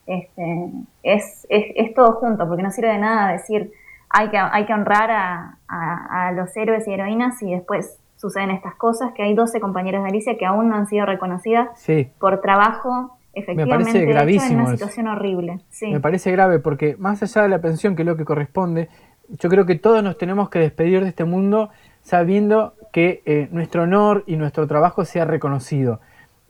Este, 0.06 0.70
es, 1.02 1.48
es, 1.50 1.94
todo 1.94 2.14
junto, 2.14 2.48
porque 2.48 2.64
no 2.64 2.72
sirve 2.72 2.90
de 2.90 2.98
nada 2.98 3.32
decir 3.32 3.72
hay 4.10 4.30
que, 4.30 4.38
hay 4.38 4.66
que 4.66 4.74
honrar 4.74 5.10
a, 5.12 6.32
los 6.36 6.56
héroes 6.56 6.88
y 6.88 6.94
heroínas 6.94 7.42
y 7.42 7.52
después 7.52 7.98
suceden 8.16 8.52
estas 8.52 8.76
cosas, 8.76 9.12
que 9.14 9.24
hay 9.24 9.34
12 9.34 9.60
compañeras 9.60 10.04
de 10.04 10.10
Alicia 10.10 10.38
que 10.38 10.46
aún 10.46 10.70
no 10.70 10.76
han 10.76 10.88
sido 10.88 11.06
reconocidas 11.06 11.70
por 12.20 12.42
trabajo 12.42 13.18
efectivamente 13.34 14.06
Me 14.06 14.14
parece 14.14 14.48
en 14.54 14.60
una 14.60 14.72
situación 14.72 15.08
horrible. 15.08 15.60
Me 15.82 16.00
parece 16.00 16.32
grave 16.32 16.60
porque 16.60 16.96
más 16.98 17.22
allá 17.24 17.44
de 17.44 17.50
la 17.50 17.60
pensión, 17.60 17.96
que 17.96 18.04
es 18.04 18.06
lo 18.06 18.18
que 18.18 18.26
corresponde, 18.26 18.90
yo 19.30 19.50
creo 19.50 19.66
que 19.66 19.76
todos 19.76 20.04
nos 20.04 20.18
tenemos 20.18 20.50
que 20.50 20.60
despedir 20.60 21.02
de 21.02 21.10
este 21.10 21.26
mundo 21.26 21.70
sabiendo 22.02 22.76
que 22.92 23.22
eh, 23.26 23.48
nuestro 23.52 23.84
honor 23.84 24.24
y 24.28 24.36
nuestro 24.36 24.68
trabajo 24.68 25.06
sea 25.06 25.26
reconocido. 25.26 26.00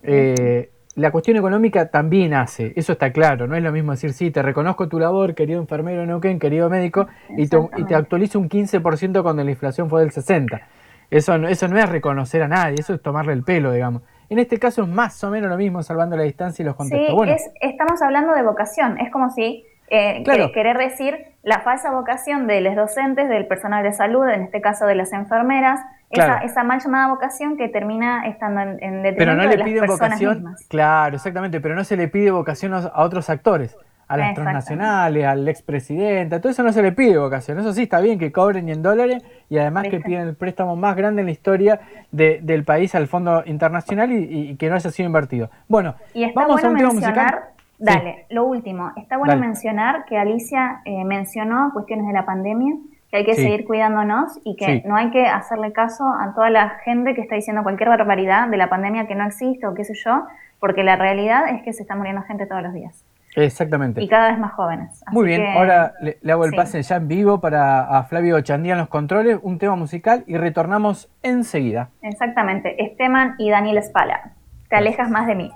Eh, 0.01 0.71
la 0.95 1.11
cuestión 1.11 1.37
económica 1.37 1.89
también 1.89 2.33
hace, 2.33 2.73
eso 2.75 2.93
está 2.93 3.11
claro, 3.11 3.47
no 3.47 3.55
es 3.55 3.63
lo 3.63 3.71
mismo 3.71 3.93
decir, 3.93 4.13
sí, 4.13 4.29
te 4.29 4.43
reconozco 4.43 4.87
tu 4.87 4.99
labor, 4.99 5.33
querido 5.33 5.59
enfermero 5.59 6.05
Neuquén, 6.05 6.37
querido 6.37 6.69
médico, 6.69 7.07
y 7.35 7.47
te, 7.47 7.57
y 7.77 7.83
te 7.85 7.95
actualizo 7.95 8.39
un 8.39 8.47
15% 8.47 9.23
cuando 9.23 9.43
la 9.43 9.49
inflación 9.49 9.89
fue 9.89 10.01
del 10.01 10.11
60%. 10.11 10.61
Eso, 11.09 11.35
eso 11.35 11.67
no 11.67 11.77
es 11.77 11.89
reconocer 11.89 12.43
a 12.43 12.47
nadie, 12.47 12.75
eso 12.79 12.93
es 12.93 13.01
tomarle 13.01 13.33
el 13.33 13.43
pelo, 13.43 13.71
digamos. 13.71 14.01
En 14.29 14.39
este 14.39 14.59
caso 14.59 14.83
es 14.83 14.87
más 14.87 15.23
o 15.23 15.29
menos 15.29 15.49
lo 15.49 15.57
mismo, 15.57 15.83
salvando 15.83 16.15
la 16.15 16.23
distancia 16.23 16.63
y 16.63 16.65
los 16.65 16.75
contextos. 16.75 17.25
Sí, 17.25 17.31
es, 17.31 17.51
estamos 17.61 18.01
hablando 18.01 18.33
de 18.33 18.43
vocación, 18.43 18.99
es 18.99 19.11
como 19.11 19.29
si 19.29 19.65
eh, 19.89 20.23
querer 20.53 20.77
decir 20.77 21.17
la 21.43 21.59
falsa 21.59 21.91
vocación 21.91 22.47
de 22.47 22.61
los 22.61 22.75
docentes, 22.75 23.29
del 23.29 23.47
personal 23.47 23.83
de 23.83 23.93
salud, 23.93 24.27
en 24.27 24.41
este 24.43 24.61
caso 24.61 24.85
de 24.85 24.95
las 24.95 25.13
enfermeras, 25.13 25.79
esa, 26.09 26.63
mal 26.63 26.79
llamada 26.79 27.07
vocación 27.07 27.57
que 27.57 27.67
termina 27.69 28.27
estando 28.27 28.61
en, 28.61 28.83
en 28.83 29.15
pero 29.15 29.35
no 29.35 29.43
le 29.43 29.57
de 29.57 29.81
las 29.81 29.89
vocación, 29.89 30.55
Claro, 30.69 31.15
exactamente, 31.15 31.59
pero 31.59 31.75
no 31.75 31.83
se 31.83 31.97
le 31.97 32.07
pide 32.07 32.31
vocación 32.31 32.73
a 32.73 32.91
otros 32.95 33.29
actores, 33.29 33.75
a 34.07 34.17
las 34.17 34.33
transnacionales, 34.33 35.25
al 35.25 35.47
expresidente, 35.47 36.39
todo 36.39 36.51
eso 36.51 36.63
no 36.63 36.71
se 36.71 36.81
le 36.81 36.91
pide 36.91 37.17
vocación. 37.17 37.59
Eso 37.59 37.73
sí 37.73 37.83
está 37.83 37.99
bien 37.99 38.19
que 38.19 38.31
cobren 38.31 38.69
en 38.69 38.81
dólares 38.81 39.23
y 39.49 39.57
además 39.57 39.87
que 39.89 39.99
piden 39.99 40.27
el 40.27 40.35
préstamo 40.35 40.75
más 40.75 40.95
grande 40.95 41.21
en 41.21 41.27
la 41.27 41.31
historia 41.31 41.79
del 42.11 42.63
país 42.63 42.95
al 42.95 43.07
Fondo 43.07 43.43
Internacional 43.45 44.11
y, 44.11 44.55
que 44.55 44.69
no 44.69 44.75
haya 44.75 44.91
sido 44.91 45.07
invertido. 45.07 45.49
Bueno, 45.67 45.95
vamos 46.35 46.63
a 46.63 46.69
un 46.69 46.77
tema 46.77 46.93
musical. 46.93 47.39
Dale, 47.79 48.25
lo 48.29 48.45
último, 48.45 48.93
está 48.95 49.17
bueno 49.17 49.35
mencionar 49.35 50.05
que 50.05 50.17
Alicia 50.17 50.81
eh, 50.85 51.03
mencionó 51.03 51.71
cuestiones 51.73 52.07
de 52.07 52.13
la 52.13 52.25
pandemia 52.25 52.75
que 53.13 53.17
hay 53.17 53.25
que 53.25 53.35
seguir 53.35 53.65
cuidándonos 53.65 54.39
y 54.43 54.55
que 54.55 54.81
no 54.87 54.95
hay 54.95 55.11
que 55.11 55.27
hacerle 55.27 55.71
caso 55.71 56.03
a 56.03 56.33
toda 56.33 56.49
la 56.49 56.69
gente 56.83 57.13
que 57.13 57.21
está 57.21 57.35
diciendo 57.35 57.61
cualquier 57.61 57.89
barbaridad 57.89 58.47
de 58.47 58.57
la 58.57 58.69
pandemia 58.69 59.05
que 59.05 59.13
no 59.13 59.23
existe 59.27 59.67
o 59.67 59.75
qué 59.75 59.83
sé 59.83 59.93
yo, 59.93 60.25
porque 60.59 60.83
la 60.83 60.95
realidad 60.95 61.47
es 61.49 61.61
que 61.61 61.73
se 61.73 61.83
está 61.83 61.95
muriendo 61.95 62.23
gente 62.23 62.47
todos 62.47 62.63
los 62.63 62.73
días. 62.73 63.05
Exactamente. 63.35 64.01
Y 64.01 64.07
cada 64.07 64.29
vez 64.29 64.39
más 64.39 64.53
jóvenes. 64.53 65.03
Muy 65.11 65.25
bien, 65.25 65.45
ahora 65.55 65.93
le, 66.01 66.17
hago 66.31 66.45
el 66.45 66.53
pase 66.53 66.81
ya 66.81 66.97
en 66.97 67.07
vivo 67.07 67.39
para 67.39 67.97
a 67.97 68.03
Flavio 68.03 68.39
Chandía 68.41 68.73
en 68.73 68.79
los 68.79 68.89
controles, 68.89 69.39
un 69.41 69.57
tema 69.57 69.75
musical 69.75 70.23
y 70.27 70.37
retornamos 70.37 71.09
enseguida. 71.23 71.89
Exactamente, 72.01 72.83
Esteban 72.83 73.35
y 73.37 73.49
Daniel 73.49 73.77
Espala. 73.77 74.33
Te 74.69 74.75
alejas 74.75 75.09
más 75.09 75.27
de 75.27 75.35
mí. 75.35 75.51